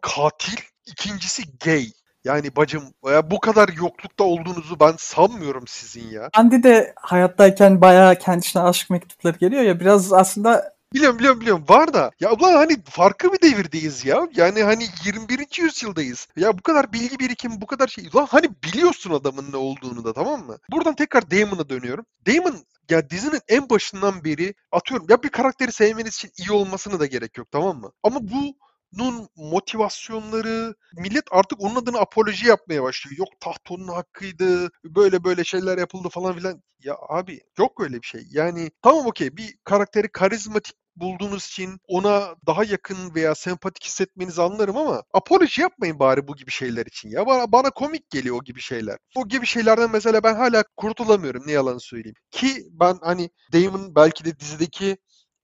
katil, 0.01 0.57
ikincisi 0.85 1.43
gay. 1.65 1.91
Yani 2.23 2.55
bacım 2.55 2.83
ya 3.05 3.31
bu 3.31 3.39
kadar 3.39 3.69
yoklukta 3.69 4.23
olduğunuzu 4.23 4.79
ben 4.79 4.93
sanmıyorum 4.97 5.67
sizin 5.67 6.09
ya. 6.09 6.29
Andy 6.33 6.63
de 6.63 6.93
hayattayken 6.95 7.81
bayağı 7.81 8.15
kendisine 8.15 8.61
aşk 8.61 8.89
mektupları 8.89 9.37
geliyor 9.37 9.63
ya 9.63 9.79
biraz 9.79 10.13
aslında 10.13 10.79
Biliyorum 10.93 11.19
biliyorum 11.19 11.41
biliyorum 11.41 11.65
var 11.69 11.93
da 11.93 12.11
ya 12.19 12.31
ulan 12.31 12.53
hani 12.53 12.77
farklı 12.85 13.33
bir 13.33 13.41
devirdeyiz 13.41 14.05
ya. 14.05 14.27
Yani 14.35 14.63
hani 14.63 14.87
21. 15.05 15.61
yüzyıldayız. 15.61 16.27
Ya 16.35 16.57
bu 16.57 16.61
kadar 16.61 16.93
bilgi 16.93 17.19
birikimi 17.19 17.61
bu 17.61 17.65
kadar 17.65 17.87
şey. 17.87 18.09
Ulan 18.13 18.25
hani 18.25 18.49
biliyorsun 18.63 19.11
adamın 19.11 19.51
ne 19.51 19.57
olduğunu 19.57 20.03
da 20.03 20.13
tamam 20.13 20.45
mı? 20.45 20.57
Buradan 20.71 20.95
tekrar 20.95 21.31
Damon'a 21.31 21.69
dönüyorum. 21.69 22.05
Damon 22.27 22.55
ya 22.89 23.09
dizinin 23.09 23.41
en 23.47 23.69
başından 23.69 24.23
beri 24.23 24.53
atıyorum 24.71 25.07
ya 25.09 25.23
bir 25.23 25.29
karakteri 25.29 25.71
sevmeniz 25.71 26.15
için 26.15 26.31
iyi 26.37 26.51
olmasını 26.51 26.99
da 26.99 27.05
gerek 27.05 27.37
yok 27.37 27.51
tamam 27.51 27.77
mı? 27.77 27.91
Ama 28.03 28.19
bu 28.21 28.55
nun 28.93 29.27
motivasyonları 29.35 30.75
millet 30.97 31.23
artık 31.31 31.61
onun 31.61 31.75
adına 31.75 31.99
apoloji 31.99 32.47
yapmaya 32.47 32.83
başlıyor. 32.83 33.17
Yok 33.17 33.29
taht 33.39 33.71
onun 33.71 33.87
hakkıydı. 33.87 34.69
Böyle 34.83 35.23
böyle 35.23 35.43
şeyler 35.43 35.77
yapıldı 35.77 36.09
falan 36.09 36.37
filan. 36.37 36.61
Ya 36.79 36.95
abi 37.09 37.39
yok 37.57 37.81
öyle 37.81 38.01
bir 38.01 38.07
şey. 38.07 38.21
Yani 38.31 38.71
tamam 38.81 39.05
okey 39.05 39.37
bir 39.37 39.55
karakteri 39.63 40.07
karizmatik 40.11 40.75
bulduğunuz 40.95 41.45
için 41.45 41.79
ona 41.87 42.35
daha 42.47 42.63
yakın 42.63 43.15
veya 43.15 43.35
sempatik 43.35 43.83
hissetmenizi 43.85 44.41
anlarım 44.41 44.77
ama 44.77 45.03
apoloji 45.13 45.61
yapmayın 45.61 45.99
bari 45.99 46.27
bu 46.27 46.35
gibi 46.35 46.51
şeyler 46.51 46.85
için 46.85 47.09
ya. 47.09 47.25
Bana, 47.27 47.51
bana 47.51 47.69
komik 47.69 48.09
geliyor 48.09 48.35
o 48.35 48.43
gibi 48.43 48.61
şeyler. 48.61 48.97
O 49.15 49.27
gibi 49.27 49.45
şeylerden 49.45 49.91
mesela 49.91 50.23
ben 50.23 50.35
hala 50.35 50.63
kurtulamıyorum 50.77 51.43
ne 51.47 51.51
yalan 51.51 51.77
söyleyeyim. 51.77 52.15
Ki 52.31 52.63
ben 52.71 52.97
hani 53.01 53.29
Damon 53.53 53.95
belki 53.95 54.25
de 54.25 54.39
dizideki 54.39 54.97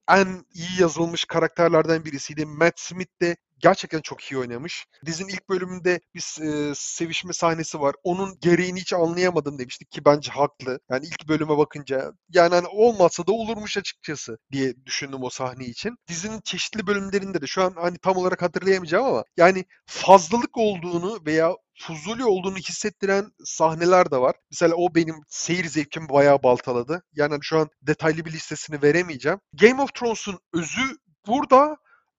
en 0.08 0.44
iyi 0.54 0.80
yazılmış 0.80 1.24
karakterlerden 1.24 2.04
birisiydi. 2.04 2.46
Matt 2.46 2.80
Smith 2.80 3.20
de 3.22 3.36
gerçekten 3.58 4.00
çok 4.00 4.22
iyi 4.22 4.38
oynamış. 4.38 4.86
Dizinin 5.06 5.28
ilk 5.28 5.48
bölümünde 5.48 6.00
bir 6.14 6.42
e, 6.42 6.72
sevişme 6.76 7.32
sahnesi 7.32 7.80
var. 7.80 7.94
Onun 8.04 8.38
gereğini 8.40 8.80
hiç 8.80 8.92
anlayamadım 8.92 9.58
demiştik 9.58 9.90
ki 9.90 10.04
bence 10.04 10.30
haklı. 10.30 10.80
Yani 10.90 11.06
ilk 11.06 11.28
bölüme 11.28 11.58
bakınca 11.58 12.12
yani 12.32 12.54
hani 12.54 12.66
olmasa 12.66 13.26
da 13.26 13.32
olurmuş 13.32 13.76
açıkçası 13.76 14.38
diye 14.52 14.74
düşündüm 14.86 15.22
o 15.22 15.30
sahne 15.30 15.64
için. 15.64 15.96
Dizinin 16.08 16.40
çeşitli 16.40 16.86
bölümlerinde 16.86 17.40
de 17.40 17.46
şu 17.46 17.62
an 17.62 17.74
hani 17.76 17.98
tam 17.98 18.16
olarak 18.16 18.42
hatırlayamayacağım 18.42 19.06
ama 19.06 19.24
yani 19.36 19.64
fazlalık 19.86 20.56
olduğunu 20.56 21.18
veya 21.26 21.52
fuzuli 21.78 22.24
olduğunu 22.24 22.56
hissettiren 22.56 23.32
sahneler 23.44 24.10
de 24.10 24.18
var. 24.18 24.36
Mesela 24.50 24.74
o 24.74 24.94
benim 24.94 25.14
seyir 25.28 25.64
zevkimi 25.64 26.08
bayağı 26.08 26.42
baltaladı. 26.42 27.02
Yani 27.12 27.30
hani 27.30 27.42
şu 27.42 27.58
an 27.58 27.68
detaylı 27.82 28.24
bir 28.24 28.32
listesini 28.32 28.82
veremeyeceğim. 28.82 29.40
Game 29.52 29.82
of 29.82 29.94
Thrones'un 29.94 30.38
özü 30.52 30.96
burada 31.26 31.76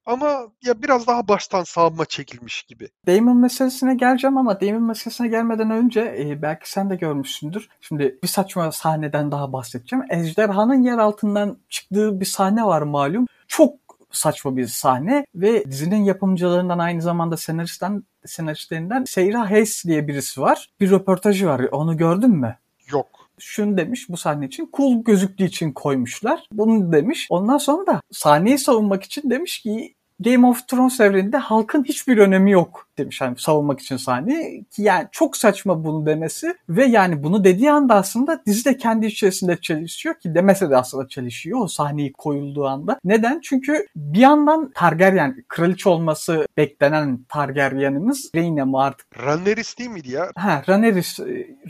ama 0.07 0.47
ya 0.63 0.81
biraz 0.81 1.07
daha 1.07 1.27
baştan 1.27 1.63
savunma 1.63 2.05
çekilmiş 2.05 2.63
gibi. 2.63 2.89
Damon 3.07 3.37
meselesine 3.37 3.95
geleceğim 3.95 4.37
ama 4.37 4.61
Damon 4.61 4.83
meselesine 4.83 5.27
gelmeden 5.27 5.71
önce 5.71 6.15
e, 6.19 6.41
belki 6.41 6.71
sen 6.71 6.89
de 6.89 6.95
görmüşsündür. 6.95 7.69
Şimdi 7.81 8.19
bir 8.23 8.27
saçma 8.27 8.71
sahneden 8.71 9.31
daha 9.31 9.53
bahsedeceğim. 9.53 10.05
Ejderhanın 10.09 10.83
yer 10.83 10.97
altından 10.97 11.57
çıktığı 11.69 12.19
bir 12.19 12.25
sahne 12.25 12.63
var 12.63 12.81
malum. 12.81 13.25
Çok 13.47 13.73
saçma 14.11 14.57
bir 14.57 14.67
sahne 14.67 15.25
ve 15.35 15.65
dizinin 15.65 16.03
yapımcılarından 16.03 16.79
aynı 16.79 17.01
zamanda 17.01 17.37
senaristten 17.37 18.03
senaristlerinden 18.25 19.03
Seyra 19.03 19.49
Hayes 19.49 19.85
diye 19.85 20.07
birisi 20.07 20.41
var. 20.41 20.69
Bir 20.79 20.91
röportajı 20.91 21.47
var. 21.47 21.59
Onu 21.71 21.97
gördün 21.97 22.31
mü? 22.31 22.55
Yok 22.91 23.17
şunu 23.39 23.77
demiş 23.77 24.09
bu 24.09 24.17
sahne 24.17 24.45
için 24.45 24.69
cool 24.77 25.03
gözüktüğü 25.03 25.43
için 25.43 25.71
koymuşlar. 25.71 26.47
Bunu 26.51 26.91
demiş. 26.91 27.27
Ondan 27.29 27.57
sonra 27.57 27.87
da 27.87 28.01
sahneyi 28.11 28.57
savunmak 28.57 29.03
için 29.03 29.29
demiş 29.29 29.59
ki 29.59 29.95
Game 30.19 30.47
of 30.47 30.67
Thrones 30.67 30.99
evreninde 30.99 31.37
halkın 31.37 31.83
hiçbir 31.83 32.17
önemi 32.17 32.51
yok 32.51 32.86
demiş 32.97 33.21
hani 33.21 33.37
savunmak 33.37 33.79
için 33.79 33.97
sahneyi. 33.97 34.65
Ki 34.65 34.81
yani 34.81 35.07
çok 35.11 35.37
saçma 35.37 35.83
bunu 35.83 36.05
demesi 36.05 36.55
ve 36.69 36.85
yani 36.85 37.23
bunu 37.23 37.43
dediği 37.43 37.71
anda 37.71 37.95
aslında 37.95 38.41
dizi 38.45 38.65
de 38.65 38.77
kendi 38.77 39.05
içerisinde 39.05 39.57
çelişiyor 39.61 40.15
ki 40.15 40.35
demese 40.35 40.69
de 40.69 40.77
aslında 40.77 41.07
çelişiyor 41.07 41.59
o 41.59 41.67
sahneyi 41.67 42.13
koyulduğu 42.13 42.65
anda. 42.65 42.99
Neden? 43.03 43.39
Çünkü 43.43 43.87
bir 43.95 44.19
yandan 44.19 44.71
Targaryen 44.75 45.43
kraliçe 45.47 45.89
olması 45.89 46.47
beklenen 46.57 47.25
Targaryen'imiz 47.29 48.31
Rhaena 48.35 48.65
mı 48.65 48.81
artık? 48.81 49.07
Rhaenyra 49.19 49.61
değil 49.79 49.89
miydi 49.89 50.11
ya? 50.11 50.31
Ha 50.35 50.63
Rhaenyra, 50.69 51.01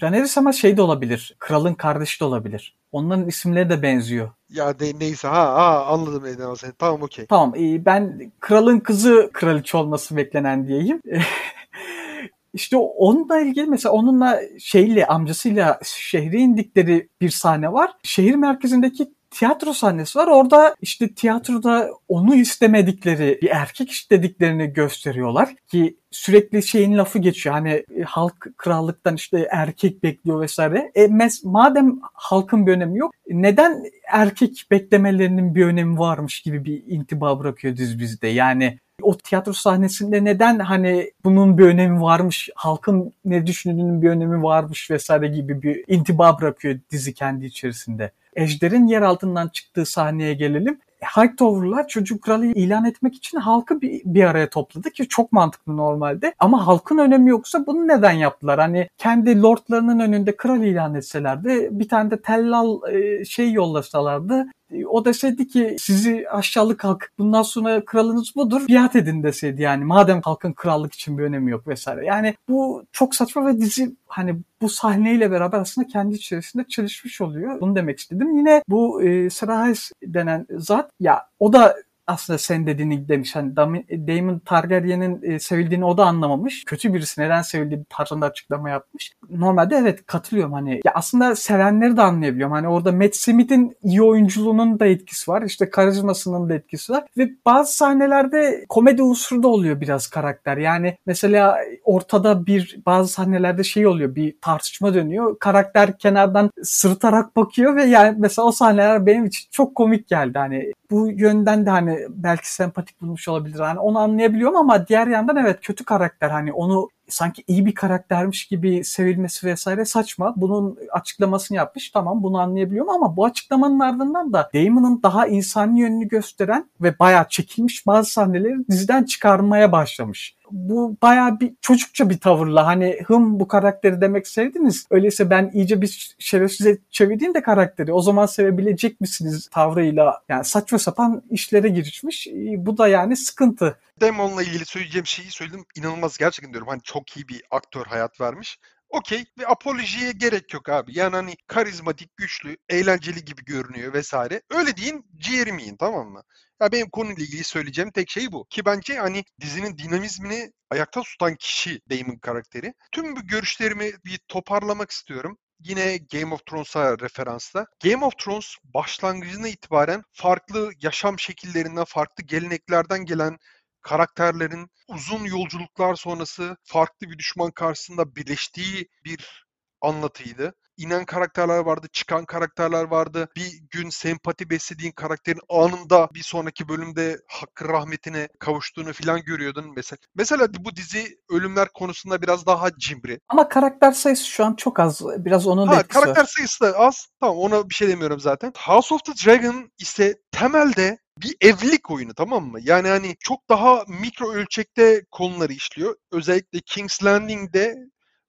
Rhaenyra 0.01 0.27
ama 0.37 0.53
şey 0.53 0.77
de 0.77 0.81
olabilir. 0.81 1.35
Kralın 1.39 1.73
kardeşi 1.73 2.19
de 2.19 2.25
olabilir. 2.25 2.75
Onların 2.91 3.27
isimleri 3.27 3.69
de 3.69 3.81
benziyor. 3.81 4.29
Ya 4.49 4.79
de, 4.79 4.91
neyse 4.99 5.27
ha, 5.27 5.53
ha 5.53 5.85
anladım 5.85 6.23
neden 6.23 6.53
seni. 6.53 6.71
Tamam 6.71 7.01
okey. 7.01 7.25
Tamam 7.25 7.53
e, 7.55 7.85
ben 7.85 8.31
kralın 8.39 8.79
kızı 8.79 9.29
kraliçe 9.33 9.77
olması 9.77 10.17
beklenen 10.17 10.67
diyeyim. 10.67 11.01
İşte 12.53 12.77
onunla 12.77 13.39
ilgili 13.39 13.65
mesela 13.65 13.93
onunla 13.93 14.39
şeyle 14.59 15.07
amcasıyla 15.07 15.79
şehre 15.83 16.37
indikleri 16.37 17.09
bir 17.21 17.29
sahne 17.29 17.73
var. 17.73 17.91
Şehir 18.03 18.35
merkezindeki 18.35 19.07
tiyatro 19.31 19.73
sahnesi 19.73 20.19
var. 20.19 20.27
Orada 20.27 20.75
işte 20.81 21.13
tiyatroda 21.13 21.89
onu 22.07 22.35
istemedikleri 22.35 23.39
bir 23.41 23.49
erkek 23.49 23.91
istediklerini 23.91 24.73
gösteriyorlar 24.73 25.55
ki 25.67 25.97
sürekli 26.11 26.63
şeyin 26.63 26.97
lafı 26.97 27.19
geçiyor. 27.19 27.55
Hani 27.55 27.69
e, 27.69 28.01
halk 28.05 28.47
krallıktan 28.57 29.15
işte 29.15 29.47
erkek 29.51 30.03
bekliyor 30.03 30.41
vesaire. 30.41 30.91
E, 30.95 31.07
mes 31.07 31.43
madem 31.43 31.99
halkın 32.13 32.67
bir 32.67 32.71
önemi 32.71 32.99
yok 32.99 33.11
neden 33.29 33.83
erkek 34.07 34.67
beklemelerinin 34.71 35.55
bir 35.55 35.65
önemi 35.65 35.99
varmış 35.99 36.41
gibi 36.41 36.65
bir 36.65 36.83
intiba 36.87 37.39
bırakıyor 37.39 37.77
diz 37.77 37.99
bizde. 37.99 38.27
Yani 38.27 38.79
o 39.01 39.17
tiyatro 39.17 39.53
sahnesinde 39.53 40.23
neden 40.23 40.59
hani 40.59 41.11
bunun 41.23 41.57
bir 41.57 41.65
önemi 41.65 42.01
varmış, 42.01 42.49
halkın 42.55 43.13
ne 43.25 43.47
düşündüğünün 43.47 44.01
bir 44.01 44.09
önemi 44.09 44.43
varmış 44.43 44.91
vesaire 44.91 45.27
gibi 45.27 45.61
bir 45.61 45.83
intiba 45.87 46.39
bırakıyor 46.41 46.79
dizi 46.91 47.13
kendi 47.13 47.45
içerisinde. 47.45 48.11
Ejder'in 48.35 48.87
yer 48.87 49.01
altından 49.01 49.47
çıktığı 49.47 49.85
sahneye 49.85 50.33
gelelim. 50.33 50.79
Hightower'lar 51.17 51.87
çocuk 51.87 52.21
kralı 52.21 52.45
ilan 52.45 52.85
etmek 52.85 53.15
için 53.15 53.37
halkı 53.37 53.81
bir, 53.81 54.01
bir 54.05 54.23
araya 54.23 54.49
topladı 54.49 54.91
ki 54.91 55.07
çok 55.07 55.31
mantıklı 55.31 55.77
normalde. 55.77 56.33
Ama 56.39 56.67
halkın 56.67 56.97
önemi 56.97 57.29
yoksa 57.29 57.65
bunu 57.65 57.87
neden 57.87 58.11
yaptılar? 58.11 58.59
Hani 58.59 58.89
kendi 58.97 59.41
lordlarının 59.41 59.99
önünde 59.99 60.37
kral 60.37 60.63
ilan 60.63 60.95
etselerdi 60.95 61.69
bir 61.71 61.89
tane 61.89 62.11
de 62.11 62.21
tellal 62.21 62.93
e, 62.93 63.25
şey 63.25 63.51
yollasalardı 63.51 64.47
o 64.89 65.05
deseydi 65.05 65.47
ki 65.47 65.75
sizi 65.79 66.29
aşağılık 66.29 66.83
halk 66.83 67.11
bundan 67.19 67.41
sonra 67.41 67.85
kralınız 67.85 68.35
budur 68.35 68.67
biat 68.67 68.95
edin 68.95 69.23
deseydi 69.23 69.61
yani 69.61 69.85
madem 69.85 70.21
halkın 70.21 70.53
krallık 70.53 70.93
için 70.93 71.17
bir 71.17 71.23
önemi 71.23 71.51
yok 71.51 71.67
vesaire. 71.67 72.05
Yani 72.05 72.35
bu 72.49 72.85
çok 72.91 73.15
saçma 73.15 73.45
ve 73.45 73.57
dizi 73.57 73.95
hani 74.07 74.35
bu 74.61 74.69
sahneyle 74.69 75.31
beraber 75.31 75.59
aslında 75.59 75.87
kendi 75.87 76.15
içerisinde 76.15 76.63
çalışmış 76.63 77.21
oluyor. 77.21 77.61
Bunu 77.61 77.75
demek 77.75 77.99
istedim. 77.99 78.37
Yine 78.37 78.63
bu 78.69 79.03
e, 79.03 79.29
Sarahis 79.29 79.91
denen 80.03 80.47
zat 80.49 80.91
ya 80.99 81.27
o 81.39 81.53
da 81.53 81.75
aslında 82.07 82.39
sen 82.39 82.67
dediğini 82.67 83.07
demiş. 83.07 83.35
Hani 83.35 83.55
Damon 83.55 84.39
Targaryen'in 84.39 85.21
e, 85.23 85.39
sevildiğini 85.39 85.85
o 85.85 85.97
da 85.97 86.05
anlamamış. 86.05 86.63
Kötü 86.65 86.93
birisi 86.93 87.21
neden 87.21 87.41
sevildiği 87.41 87.83
tarzında 87.89 88.25
açıklama 88.25 88.69
yapmış. 88.69 89.11
Normalde 89.29 89.75
evet 89.75 90.05
katılıyorum 90.05 90.53
hani. 90.53 90.71
Ya 90.85 90.91
aslında 90.95 91.35
sevenleri 91.35 91.97
de 91.97 92.01
anlayabiliyorum. 92.01 92.53
Hani 92.53 92.67
orada 92.67 92.91
Matt 92.91 93.15
Smith'in 93.15 93.77
iyi 93.83 94.01
oyunculuğunun 94.01 94.79
da 94.79 94.85
etkisi 94.85 95.31
var. 95.31 95.41
İşte 95.41 95.69
karizmasının 95.69 96.49
da 96.49 96.53
etkisi 96.53 96.93
var. 96.93 97.03
Ve 97.17 97.29
bazı 97.45 97.77
sahnelerde 97.77 98.65
komedi 98.69 99.01
unsuru 99.01 99.43
da 99.43 99.47
oluyor 99.47 99.81
biraz 99.81 100.07
karakter. 100.07 100.57
Yani 100.57 100.97
mesela 101.05 101.57
ortada 101.83 102.45
bir 102.45 102.79
bazı 102.85 103.13
sahnelerde 103.13 103.63
şey 103.63 103.87
oluyor. 103.87 104.15
Bir 104.15 104.35
tartışma 104.41 104.93
dönüyor. 104.93 105.39
Karakter 105.39 105.97
kenardan 105.97 106.51
sırıtarak 106.63 107.35
bakıyor 107.35 107.75
ve 107.75 107.83
yani 107.83 108.15
mesela 108.19 108.45
o 108.45 108.51
sahneler 108.51 109.05
benim 109.05 109.25
için 109.25 109.47
çok 109.51 109.75
komik 109.75 110.07
geldi. 110.07 110.37
Hani 110.37 110.71
bu 110.91 111.07
yönden 111.11 111.65
de 111.65 111.69
hani 111.69 111.99
belki 112.09 112.53
sempatik 112.53 113.01
bulmuş 113.01 113.27
olabilir. 113.27 113.59
Hani 113.59 113.79
onu 113.79 113.99
anlayabiliyorum 113.99 114.57
ama 114.57 114.87
diğer 114.87 115.07
yandan 115.07 115.37
evet 115.37 115.59
kötü 115.61 115.85
karakter 115.85 116.29
hani 116.29 116.53
onu 116.53 116.89
sanki 117.09 117.43
iyi 117.47 117.65
bir 117.65 117.75
karaktermiş 117.75 118.45
gibi 118.45 118.83
sevilmesi 118.83 119.47
vesaire 119.47 119.85
saçma. 119.85 120.33
Bunun 120.37 120.77
açıklamasını 120.91 121.57
yapmış. 121.57 121.89
Tamam 121.89 122.23
bunu 122.23 122.39
anlayabiliyorum 122.39 122.89
ama 122.89 123.17
bu 123.17 123.25
açıklamanın 123.25 123.79
ardından 123.79 124.33
da 124.33 124.49
Damon'ın 124.53 125.03
daha 125.03 125.27
insani 125.27 125.79
yönünü 125.79 126.07
gösteren 126.07 126.69
ve 126.81 126.99
bayağı 126.99 127.27
çekilmiş 127.29 127.87
bazı 127.87 128.11
sahneleri 128.11 128.67
diziden 128.69 129.03
çıkarmaya 129.03 129.71
başlamış 129.71 130.37
bu 130.51 130.97
baya 131.01 131.39
bir 131.39 131.53
çocukça 131.61 132.09
bir 132.09 132.19
tavırla 132.19 132.65
hani 132.65 132.99
hım 133.05 133.39
bu 133.39 133.47
karakteri 133.47 134.01
demek 134.01 134.27
sevdiniz. 134.27 134.85
Öyleyse 134.91 135.29
ben 135.29 135.51
iyice 135.53 135.81
bir 135.81 136.15
şerefsize 136.19 136.77
çevireyim 136.89 137.33
de 137.33 137.41
karakteri 137.41 137.93
o 137.93 138.01
zaman 138.01 138.25
sevebilecek 138.25 139.01
misiniz 139.01 139.49
tavrıyla 139.51 140.21
yani 140.29 140.45
saçma 140.45 140.79
sapan 140.79 141.23
işlere 141.29 141.69
girişmiş. 141.69 142.27
Bu 142.57 142.77
da 142.77 142.87
yani 142.87 143.15
sıkıntı. 143.15 143.77
Demon'la 144.01 144.43
ilgili 144.43 144.65
söyleyeceğim 144.65 145.05
şeyi 145.05 145.31
söyledim. 145.31 145.65
İnanılmaz 145.75 146.17
gerçekten 146.17 146.53
diyorum. 146.53 146.67
Hani 146.67 146.81
çok 146.83 147.17
iyi 147.17 147.27
bir 147.27 147.41
aktör 147.51 147.85
hayat 147.85 148.21
vermiş. 148.21 148.59
Okey 148.89 149.25
ve 149.39 149.47
apolojiye 149.47 150.11
gerek 150.11 150.53
yok 150.53 150.69
abi. 150.69 150.97
Yani 150.97 151.15
hani 151.15 151.35
karizmatik, 151.47 152.17
güçlü, 152.17 152.57
eğlenceli 152.69 153.25
gibi 153.25 153.43
görünüyor 153.45 153.93
vesaire. 153.93 154.41
Öyle 154.49 154.77
deyin, 154.77 155.05
ciğerimi 155.17 155.61
yiyin 155.61 155.77
tamam 155.77 156.09
mı? 156.09 156.23
Ya 156.61 156.71
benim 156.71 156.89
konuyla 156.89 157.23
ilgili 157.23 157.43
söyleyeceğim 157.43 157.91
tek 157.91 158.09
şey 158.09 158.31
bu. 158.31 158.45
Ki 158.49 158.65
bence 158.65 158.97
hani 158.97 159.23
dizinin 159.41 159.77
dinamizmini 159.77 160.51
ayakta 160.69 161.01
tutan 161.01 161.35
kişi 161.35 161.81
Damon 161.89 162.17
karakteri. 162.17 162.73
Tüm 162.91 163.15
bu 163.15 163.27
görüşlerimi 163.27 163.91
bir 164.05 164.17
toparlamak 164.27 164.91
istiyorum. 164.91 165.37
Yine 165.59 165.97
Game 165.97 166.33
of 166.33 166.45
Thrones'a 166.45 166.99
referansla. 166.99 167.65
Game 167.83 168.05
of 168.05 168.17
Thrones 168.17 168.55
başlangıcına 168.63 169.47
itibaren 169.47 170.03
farklı 170.11 170.71
yaşam 170.81 171.19
şekillerinden, 171.19 171.83
farklı 171.83 172.23
geleneklerden 172.23 173.05
gelen 173.05 173.37
karakterlerin 173.87 174.69
uzun 174.87 175.23
yolculuklar 175.23 175.95
sonrası 175.95 176.57
farklı 176.63 177.09
bir 177.09 177.17
düşman 177.17 177.51
karşısında 177.51 178.15
birleştiği 178.15 178.87
bir 179.05 179.47
anlatıydı 179.81 180.53
inen 180.77 181.05
karakterler 181.05 181.59
vardı, 181.59 181.87
çıkan 181.93 182.25
karakterler 182.25 182.83
vardı. 182.83 183.29
Bir 183.35 183.51
gün 183.69 183.89
sempati 183.89 184.49
beslediğin 184.49 184.91
karakterin 184.91 185.41
anında 185.49 186.09
bir 186.13 186.23
sonraki 186.23 186.69
bölümde 186.69 187.17
hakkı 187.27 187.67
rahmetine 187.67 188.29
kavuştuğunu 188.39 188.93
falan 188.93 189.21
görüyordun 189.21 189.73
mesela. 189.75 189.97
Mesela 190.15 190.47
bu 190.59 190.75
dizi 190.75 191.17
ölümler 191.29 191.67
konusunda 191.73 192.21
biraz 192.21 192.45
daha 192.45 192.77
cimri. 192.77 193.19
Ama 193.29 193.49
karakter 193.49 193.91
sayısı 193.91 194.25
şu 194.25 194.45
an 194.45 194.55
çok 194.55 194.79
az. 194.79 195.01
Biraz 195.17 195.47
onun 195.47 195.67
ha, 195.67 195.75
etkisi 195.75 195.99
karakter 195.99 196.25
sayısı 196.25 196.61
da 196.61 196.77
az. 196.79 197.07
Tamam 197.19 197.37
ona 197.37 197.69
bir 197.69 197.75
şey 197.75 197.87
demiyorum 197.87 198.19
zaten. 198.19 198.53
House 198.57 198.95
of 198.95 199.03
the 199.03 199.11
Dragon 199.25 199.71
ise 199.79 200.15
temelde 200.31 200.97
bir 201.21 201.35
evlilik 201.41 201.91
oyunu 201.91 202.13
tamam 202.13 202.45
mı? 202.45 202.59
Yani 202.61 202.87
hani 202.87 203.15
çok 203.19 203.49
daha 203.49 203.83
mikro 203.87 204.31
ölçekte 204.31 205.05
konuları 205.11 205.53
işliyor. 205.53 205.95
Özellikle 206.11 206.59
King's 206.59 207.03
Landing'de 207.03 207.75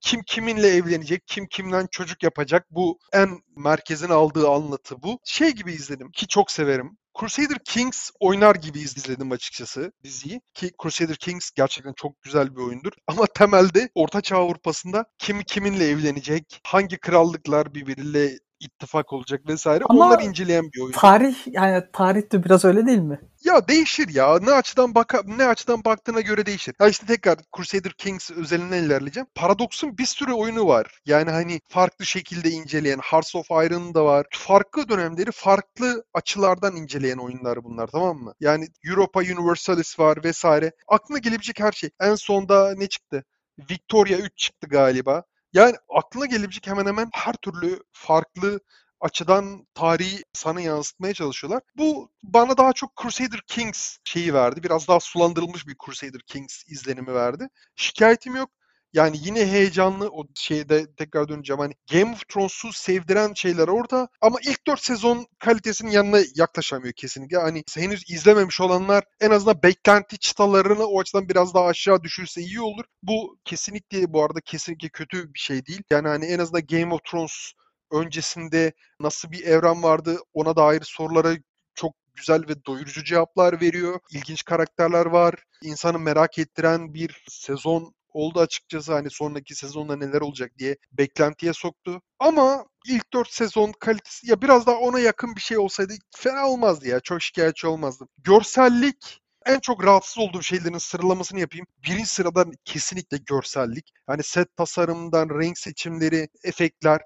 kim 0.01 0.23
kiminle 0.23 0.69
evlenecek, 0.69 1.27
kim 1.27 1.47
kimden 1.47 1.87
çocuk 1.91 2.23
yapacak 2.23 2.67
bu 2.71 2.99
en 3.13 3.29
merkezin 3.57 4.09
aldığı 4.09 4.49
anlatı 4.49 5.03
bu. 5.03 5.19
Şey 5.25 5.51
gibi 5.51 5.73
izledim 5.73 6.11
ki 6.11 6.27
çok 6.27 6.51
severim. 6.51 6.99
Crusader 7.21 7.59
Kings 7.65 8.11
oynar 8.21 8.55
gibi 8.55 8.79
izledim 8.79 9.33
açıkçası 9.33 9.93
diziyi. 10.05 10.41
Ki 10.55 10.71
Crusader 10.83 11.17
Kings 11.17 11.51
gerçekten 11.51 11.93
çok 11.93 12.23
güzel 12.23 12.57
bir 12.57 12.61
oyundur. 12.61 12.93
Ama 13.07 13.27
temelde 13.27 13.89
Orta 13.95 14.21
Çağ 14.21 14.37
Avrupa'sında 14.37 15.05
kim 15.19 15.43
kiminle 15.43 15.89
evlenecek, 15.89 16.61
hangi 16.65 16.99
krallıklar 16.99 17.75
birbiriyle 17.75 18.39
ittifak 18.61 19.13
olacak 19.13 19.41
vesaire 19.49 19.85
Ama 19.89 20.07
onları 20.07 20.23
inceleyen 20.23 20.73
bir 20.73 20.81
oyun. 20.81 20.93
Tarih 20.93 21.37
yani 21.47 21.85
tarih 21.93 22.33
de 22.33 22.45
biraz 22.45 22.65
öyle 22.65 22.87
değil 22.87 22.99
mi? 22.99 23.21
Ya 23.45 23.69
değişir 23.69 24.09
ya. 24.15 24.39
Ne 24.39 24.53
açıdan 24.53 24.95
baka 24.95 25.23
ne 25.27 25.47
açıdan 25.47 25.85
baktığına 25.85 26.21
göre 26.21 26.47
değişir. 26.47 26.75
Ya 26.81 26.89
işte 26.89 27.07
tekrar 27.07 27.39
Crusader 27.57 27.93
Kings 27.93 28.31
özelinden 28.31 28.83
ilerleyeceğim. 28.83 29.27
Paradox'un 29.35 29.99
bir 29.99 30.07
sürü 30.07 30.33
oyunu 30.33 30.67
var. 30.67 31.01
Yani 31.07 31.31
hani 31.31 31.61
farklı 31.69 32.07
şekilde 32.07 32.51
inceleyen 32.51 32.99
Hearts 33.03 33.35
of 33.35 33.51
Iron'ın 33.51 33.95
da 33.95 34.05
var. 34.05 34.27
Farklı 34.31 34.89
dönemleri 34.89 35.31
farklı 35.33 36.05
açılardan 36.15 36.77
inceleyen 36.77 37.19
oyunlar 37.19 37.65
bunlar 37.65 37.87
tamam 37.87 38.17
mı? 38.19 38.35
Yani 38.41 38.67
Europa 38.85 39.21
Universalis 39.21 39.99
var 39.99 40.25
vesaire. 40.25 40.73
Aklına 40.89 41.19
gelebilecek 41.19 41.61
her 41.61 41.73
şey. 41.73 41.91
En 42.01 42.15
sonda 42.15 42.75
ne 42.77 42.87
çıktı? 42.87 43.25
Victoria 43.71 44.19
3 44.19 44.37
çıktı 44.37 44.69
galiba. 44.69 45.23
Yani 45.53 45.77
aklına 45.89 46.27
gelebilecek 46.27 46.67
hemen 46.67 46.87
hemen 46.87 47.11
her 47.15 47.33
türlü 47.33 47.81
farklı 47.93 48.61
açıdan 49.01 49.67
tarihi 49.75 50.23
sana 50.33 50.61
yansıtmaya 50.61 51.15
çalışıyorlar. 51.15 51.63
Bu 51.77 52.11
bana 52.23 52.57
daha 52.57 52.73
çok 52.73 52.93
Crusader 53.03 53.41
Kings 53.47 53.97
şeyi 54.05 54.35
verdi. 54.35 54.63
Biraz 54.63 54.89
daha 54.89 55.01
sulandırılmış 55.01 55.67
bir 55.67 55.77
Crusader 55.87 56.21
Kings 56.27 56.65
izlenimi 56.69 57.15
verdi. 57.15 57.49
Şikayetim 57.77 58.37
yok. 58.37 58.51
Yani 58.99 59.17
yine 59.23 59.47
heyecanlı 59.47 60.09
o 60.09 60.25
şeyde 60.35 60.95
tekrar 60.97 61.29
döneceğim. 61.29 61.61
Hani 61.61 61.75
Game 61.93 62.13
of 62.13 62.29
Thrones'u 62.29 62.73
sevdiren 62.73 63.33
şeyler 63.35 63.69
orada 63.69 64.09
ama 64.21 64.39
ilk 64.47 64.67
4 64.67 64.81
sezon 64.81 65.27
kalitesinin 65.39 65.91
yanına 65.91 66.21
yaklaşamıyor 66.37 66.93
kesinlikle. 66.93 67.39
Hani 67.39 67.65
henüz 67.75 68.11
izlememiş 68.11 68.61
olanlar 68.61 69.05
en 69.21 69.31
azından 69.31 69.63
beklenti 69.63 70.19
çıtalarını 70.19 70.87
o 70.87 71.01
açıdan 71.01 71.29
biraz 71.29 71.55
daha 71.55 71.67
aşağı 71.67 72.03
düşürse 72.03 72.41
iyi 72.41 72.61
olur. 72.61 72.85
Bu 73.03 73.39
kesinlikle 73.45 74.13
bu 74.13 74.25
arada 74.25 74.41
kesinlikle 74.41 74.89
kötü 74.89 75.35
bir 75.35 75.39
şey 75.39 75.67
değil. 75.67 75.83
Yani 75.91 76.09
hani 76.09 76.27
en 76.27 76.39
azından 76.39 76.67
Game 76.67 76.95
of 76.95 77.05
Thrones 77.05 77.53
öncesinde 77.93 78.73
nasıl 79.01 79.33
bir 79.33 79.45
evren 79.45 79.83
vardı 79.83 80.19
ona 80.33 80.57
dair 80.57 80.83
sorulara 80.85 81.37
çok 81.75 81.93
güzel 82.15 82.49
ve 82.49 82.65
doyurucu 82.67 83.05
cevaplar 83.05 83.61
veriyor. 83.61 84.01
İlginç 84.13 84.45
karakterler 84.45 85.07
var. 85.07 85.35
İnsanı 85.63 85.99
merak 85.99 86.39
ettiren 86.39 86.95
bir 86.95 87.25
sezon 87.29 87.95
oldu 88.13 88.41
açıkçası 88.41 88.93
hani 88.93 89.11
sonraki 89.11 89.55
sezonda 89.55 89.97
neler 89.97 90.21
olacak 90.21 90.53
diye 90.59 90.77
beklentiye 90.93 91.53
soktu. 91.53 92.03
Ama 92.19 92.65
ilk 92.87 93.13
4 93.13 93.33
sezon 93.33 93.73
kalitesi 93.81 94.31
ya 94.31 94.43
biraz 94.43 94.67
daha 94.67 94.77
ona 94.77 95.01
yakın 95.01 95.37
bir 95.37 95.41
şey 95.41 95.59
olsaydı 95.59 95.93
fena 96.17 96.49
olmazdı 96.49 96.89
ya. 96.89 97.01
Çok 97.01 97.23
şikayetçi 97.23 97.67
olmazdım. 97.67 98.09
Görsellik 98.19 99.21
en 99.47 99.61
çok 99.61 99.85
rahatsız 99.85 100.19
olduğum 100.19 100.43
şeylerin 100.43 100.79
sıralamasını 100.79 101.41
yapayım. 101.41 101.67
Birinci 101.85 102.07
sırada 102.07 102.45
kesinlikle 102.65 103.19
görsellik. 103.27 103.93
Yani 104.09 104.23
set 104.23 104.57
tasarımından 104.57 105.29
renk 105.41 105.59
seçimleri, 105.59 106.29
efektler 106.45 107.01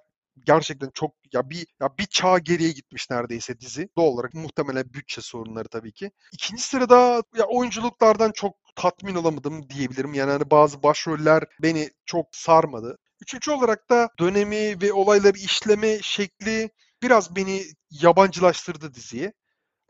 gerçekten 0.46 0.90
çok 0.94 1.14
ya 1.32 1.50
bir 1.50 1.66
ya 1.80 1.88
bir 1.98 2.06
çağ 2.06 2.38
geriye 2.38 2.72
gitmiş 2.72 3.10
neredeyse 3.10 3.60
dizi. 3.60 3.88
Doğal 3.96 4.06
olarak 4.06 4.34
muhtemelen 4.34 4.84
bütçe 4.94 5.20
sorunları 5.20 5.68
tabii 5.68 5.92
ki. 5.92 6.10
İkinci 6.32 6.62
sırada 6.62 7.22
ya 7.36 7.44
oyunculuklardan 7.44 8.32
çok 8.32 8.56
tatmin 8.76 9.14
olamadım 9.14 9.68
diyebilirim. 9.70 10.14
Yani 10.14 10.30
hani 10.30 10.50
bazı 10.50 10.82
başroller 10.82 11.44
beni 11.62 11.90
çok 12.06 12.26
sarmadı. 12.32 12.98
Üçüncü 13.22 13.50
olarak 13.50 13.90
da 13.90 14.08
dönemi 14.18 14.82
ve 14.82 14.92
olayları 14.92 15.38
işleme 15.38 15.98
şekli 16.02 16.70
biraz 17.02 17.36
beni 17.36 17.62
yabancılaştırdı 17.90 18.94
diziye. 18.94 19.32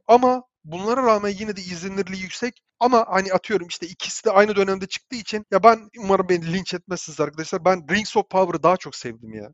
Ama 0.08 0.42
bunlara 0.64 1.02
rağmen 1.02 1.30
yine 1.38 1.56
de 1.56 1.60
izlenirliği 1.60 2.22
yüksek. 2.22 2.62
Ama 2.80 3.06
hani 3.08 3.32
atıyorum 3.32 3.66
işte 3.68 3.86
ikisi 3.86 4.24
de 4.24 4.30
aynı 4.30 4.56
dönemde 4.56 4.86
çıktığı 4.86 5.16
için 5.16 5.46
ya 5.50 5.62
ben 5.62 5.90
umarım 5.98 6.28
beni 6.28 6.52
linç 6.52 6.74
etmezsiniz 6.74 7.20
arkadaşlar. 7.20 7.64
Ben 7.64 7.88
Rings 7.90 8.16
of 8.16 8.30
Power'ı 8.30 8.62
daha 8.62 8.76
çok 8.76 8.96
sevdim 8.96 9.34
ya. 9.34 9.52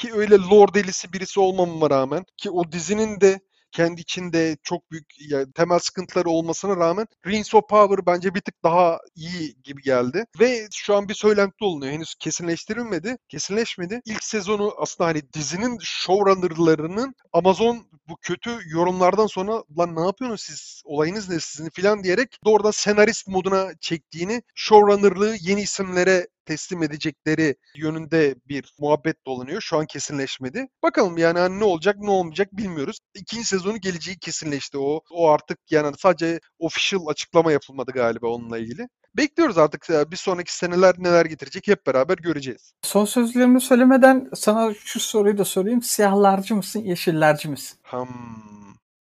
Ki 0.00 0.12
öyle 0.14 0.36
lore 0.36 0.74
delisi 0.74 1.12
birisi 1.12 1.40
olmamama 1.40 1.90
rağmen 1.90 2.24
ki 2.36 2.50
o 2.50 2.72
dizinin 2.72 3.20
de 3.20 3.40
kendi 3.72 4.00
içinde 4.00 4.56
çok 4.62 4.90
büyük 4.90 5.06
yani 5.30 5.52
temel 5.52 5.78
sıkıntıları 5.78 6.30
olmasına 6.30 6.76
rağmen 6.76 7.06
Rings 7.26 7.54
of 7.54 7.68
Power 7.68 8.06
bence 8.06 8.34
bir 8.34 8.40
tık 8.40 8.64
daha 8.64 8.98
iyi 9.14 9.62
gibi 9.62 9.82
geldi. 9.82 10.24
Ve 10.40 10.68
şu 10.72 10.94
an 10.94 11.08
bir 11.08 11.14
söylenti 11.14 11.64
olunuyor. 11.64 11.92
Henüz 11.92 12.14
kesinleştirilmedi. 12.14 13.16
Kesinleşmedi. 13.28 14.00
İlk 14.04 14.24
sezonu 14.24 14.74
aslında 14.78 15.10
hani 15.10 15.32
dizinin 15.32 15.78
showrunnerlarının 15.82 17.14
Amazon 17.32 17.86
bu 18.08 18.16
kötü 18.16 18.58
yorumlardan 18.66 19.26
sonra 19.26 19.62
lan 19.78 19.96
ne 19.96 20.06
yapıyorsunuz 20.06 20.40
siz 20.40 20.82
olayınız 20.84 21.28
ne 21.28 21.40
sizin 21.40 21.70
filan 21.70 22.04
diyerek 22.04 22.38
doğrudan 22.44 22.70
senarist 22.70 23.28
moduna 23.28 23.68
çektiğini 23.80 24.42
showrunnerlığı 24.54 25.36
yeni 25.40 25.62
isimlere 25.62 26.26
teslim 26.50 26.82
edecekleri 26.82 27.54
yönünde 27.76 28.34
bir 28.48 28.74
muhabbet 28.78 29.26
dolanıyor. 29.26 29.60
Şu 29.60 29.76
an 29.78 29.86
kesinleşmedi. 29.86 30.66
Bakalım 30.82 31.18
yani 31.18 31.38
hani 31.38 31.60
ne 31.60 31.64
olacak 31.64 31.96
ne 31.98 32.10
olmayacak 32.10 32.48
bilmiyoruz. 32.52 32.98
İkinci 33.14 33.44
sezonu 33.44 33.76
geleceği 33.76 34.18
kesinleşti 34.18 34.78
o. 34.78 35.00
O 35.10 35.30
artık 35.30 35.58
yani 35.70 35.96
sadece 35.98 36.40
official 36.58 37.06
açıklama 37.06 37.52
yapılmadı 37.52 37.92
galiba 37.92 38.26
onunla 38.26 38.58
ilgili. 38.58 38.88
Bekliyoruz 39.16 39.58
artık 39.58 39.88
bir 40.10 40.16
sonraki 40.16 40.56
seneler 40.56 40.94
neler 40.98 41.26
getirecek 41.26 41.68
hep 41.68 41.86
beraber 41.86 42.16
göreceğiz. 42.16 42.72
Son 42.82 43.04
sözlerimi 43.04 43.60
söylemeden 43.60 44.30
sana 44.34 44.74
şu 44.74 45.00
soruyu 45.00 45.38
da 45.38 45.44
sorayım. 45.44 45.82
Siyahlarcı 45.82 46.54
mısın, 46.56 46.80
yeşillerci 46.80 47.48
misin? 47.48 47.78
Hmm. 47.82 48.74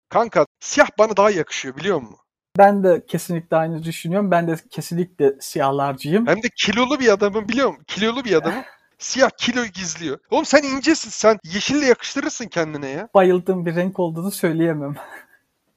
Kanka 0.09 0.47
siyah 0.61 0.89
bana 0.99 1.17
daha 1.17 1.31
yakışıyor 1.31 1.77
biliyor 1.77 2.01
musun? 2.01 2.17
Ben 2.59 2.85
de 2.85 3.07
kesinlikle 3.07 3.57
aynı 3.57 3.83
düşünüyorum. 3.83 4.31
Ben 4.31 4.49
de 4.49 4.55
kesinlikle 4.71 5.35
siyahlarcıyım. 5.41 6.27
Hem 6.27 6.43
de 6.43 6.49
kilolu 6.57 7.01
bir 7.01 7.09
adamım 7.13 7.49
biliyor 7.49 7.69
musun? 7.69 7.85
Kilolu 7.87 8.25
bir 8.25 8.35
adamım. 8.35 8.63
Siyah 8.99 9.31
kilo 9.39 9.65
gizliyor. 9.65 10.19
Oğlum 10.31 10.45
sen 10.45 10.63
incesin. 10.63 11.11
Sen 11.11 11.39
yeşille 11.45 11.87
yakıştırırsın 11.87 12.47
kendine 12.47 12.89
ya. 12.89 13.09
Bayıldığım 13.15 13.67
bir 13.67 13.75
renk 13.77 13.99
olduğunu 13.99 14.31
söyleyemem. 14.31 14.95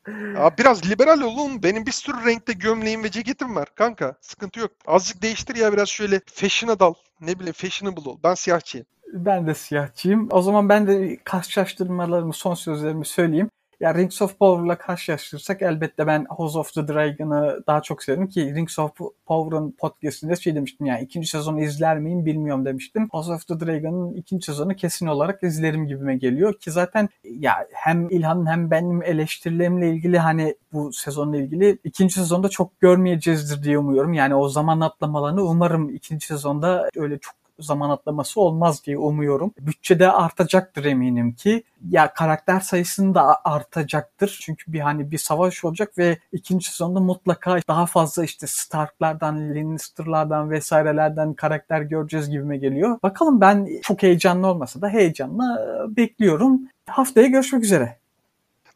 Abi 0.38 0.58
biraz 0.58 0.92
liberal 0.92 1.22
olun. 1.22 1.64
Benim 1.64 1.86
bir 1.86 1.92
sürü 1.92 2.26
renkte 2.26 2.54
gömleğim 2.54 3.04
ve 3.04 3.12
ceketim 3.12 3.56
var 3.56 3.68
kanka. 3.76 4.16
Sıkıntı 4.22 4.60
yok. 4.60 4.72
Azıcık 4.88 5.22
değiştir 5.22 5.56
ya 5.56 5.74
biraz 5.74 5.90
şöyle 5.90 6.22
fashion'a 6.26 6.80
dal. 6.80 6.94
Ne 7.22 7.40
bileyim 7.40 7.54
fashionable 7.54 8.10
ol. 8.10 8.18
Ben 8.24 8.34
siyahçıyım. 8.34 8.88
Ben 9.14 9.48
de 9.48 9.54
siyahçıyım. 9.54 10.28
O 10.32 10.42
zaman 10.42 10.70
ben 10.70 10.88
de 10.88 11.18
karşılaştırmalarımı, 11.24 12.34
son 12.34 12.54
sözlerimi 12.54 13.06
söyleyeyim. 13.06 13.50
Ya 13.80 13.94
Rings 13.96 14.22
of 14.22 14.40
Power'la 14.40 14.78
karşılaştırırsak 14.78 15.62
elbette 15.62 16.08
ben 16.08 16.26
House 16.30 16.60
of 16.60 16.74
the 16.74 16.88
Dragon'ı 16.88 17.64
daha 17.68 17.82
çok 17.82 18.04
severim 18.04 18.30
ki 18.30 18.56
Rings 18.56 18.80
of 18.80 18.92
Power'ın 19.26 19.72
podcastinde 19.72 20.36
şey 20.36 20.56
demiştim 20.56 20.86
yani 20.86 21.04
ikinci 21.04 21.28
sezonu 21.28 21.62
izler 21.62 22.00
miyim 22.00 22.26
bilmiyorum 22.26 22.66
demiştim. 22.66 23.10
House 23.12 23.32
of 23.32 23.48
the 23.48 23.60
Dragon'ın 23.60 24.14
ikinci 24.14 24.46
sezonu 24.46 24.76
kesin 24.76 25.08
olarak 25.08 25.44
izlerim 25.44 25.88
gibime 25.88 26.18
geliyor 26.18 26.54
ki 26.54 26.72
zaten 26.72 27.10
ya 27.24 27.68
hem 27.74 28.10
İlhan'ın 28.10 28.46
hem 28.46 28.72
benim 28.72 29.04
eleştirilerimle 29.04 29.90
ilgili 29.90 30.20
hani 30.20 30.56
bu 30.74 30.94
sezonla 30.94 31.38
ilgili 31.38 31.78
ikinci 31.84 32.14
sezonda 32.14 32.50
çok 32.50 32.80
görmeyeceğizdir 32.80 33.64
diye 33.64 33.78
umuyorum. 33.78 34.14
Yani 34.14 34.36
o 34.36 34.50
zaman 34.50 34.80
atlamalarını 34.80 35.44
umarım 35.44 35.90
ikinci 35.90 36.26
sezonda 36.26 36.90
öyle 36.96 37.18
çok 37.18 37.43
zaman 37.64 37.90
atlaması 37.90 38.42
olmaz 38.42 38.82
diye 38.86 38.98
umuyorum. 38.98 39.52
Bütçede 39.60 40.12
artacaktır 40.12 40.86
eminim 40.86 41.34
ki. 41.34 41.64
Ya 41.90 42.14
karakter 42.14 42.60
sayısını 42.60 43.16
da 43.16 43.42
artacaktır. 43.44 44.40
Çünkü 44.42 44.74
bir 44.74 44.80
hani 44.80 45.12
bir 45.12 45.18
savaş 45.18 45.66
olacak 45.66 45.98
ve 45.98 46.18
ikinci 46.32 46.70
sezonda 46.70 47.00
mutlaka 47.00 47.60
daha 47.68 47.86
fazla 47.86 48.24
işte 48.24 48.48
Stark'lardan, 48.48 49.56
Lannister'lardan 49.56 50.52
vesairelerden 50.52 51.34
karakter 51.34 51.82
göreceğiz 51.82 52.30
gibime 52.30 52.58
geliyor. 52.58 53.00
Bakalım 53.04 53.42
ben 53.42 53.70
çok 53.82 54.04
heyecanlı 54.04 54.48
olmasa 54.48 54.82
da 54.82 54.90
heyecanla 54.90 55.68
bekliyorum. 55.88 56.62
Haftaya 56.88 57.28
görüşmek 57.28 57.64
üzere. 57.64 58.04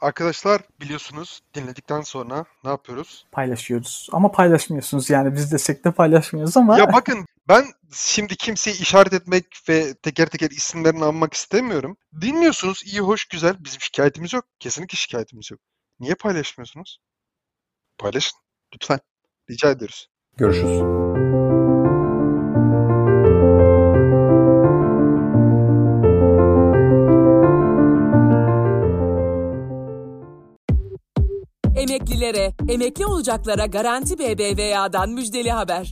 Arkadaşlar 0.02 0.62
biliyorsunuz 0.82 1.42
dinledikten 1.54 2.02
sonra 2.02 2.46
ne 2.64 2.70
yapıyoruz? 2.70 3.26
Paylaşıyoruz. 3.32 4.10
Ama 4.12 4.32
paylaşmıyorsunuz 4.32 5.10
yani 5.10 5.34
biz 5.34 5.52
desek 5.52 5.86
de 5.86 5.92
paylaşmıyoruz 5.92 6.58
ama. 6.58 6.80
Ya 6.80 6.94
bakın 6.94 7.26
ben 7.50 7.66
şimdi 7.94 8.36
kimseyi 8.36 8.82
işaret 8.82 9.14
etmek 9.14 9.46
ve 9.70 9.94
teker 9.94 10.30
teker 10.30 10.50
isimlerini 10.50 11.06
anmak 11.06 11.34
istemiyorum. 11.34 11.98
Dinliyorsunuz 12.22 12.84
iyi 12.86 13.00
hoş 13.00 13.26
güzel 13.26 13.56
bizim 13.64 13.82
şikayetimiz 13.82 14.34
yok. 14.34 14.46
Kesinlikle 14.60 14.96
şikayetimiz 14.96 15.52
yok. 15.52 15.60
Niye 16.00 16.16
paylaşmıyorsunuz? 16.16 17.00
Paylaşın 17.98 18.40
lütfen. 18.76 19.00
Rica 19.50 19.72
ediyoruz. 19.72 20.08
Görüşürüz. 20.38 20.82
Emeklilere, 31.78 32.54
emekli 32.70 33.06
olacaklara 33.06 33.66
Garanti 33.66 34.20
BBVA'dan 34.20 35.10
müjdeli 35.10 35.52
haber. 35.52 35.92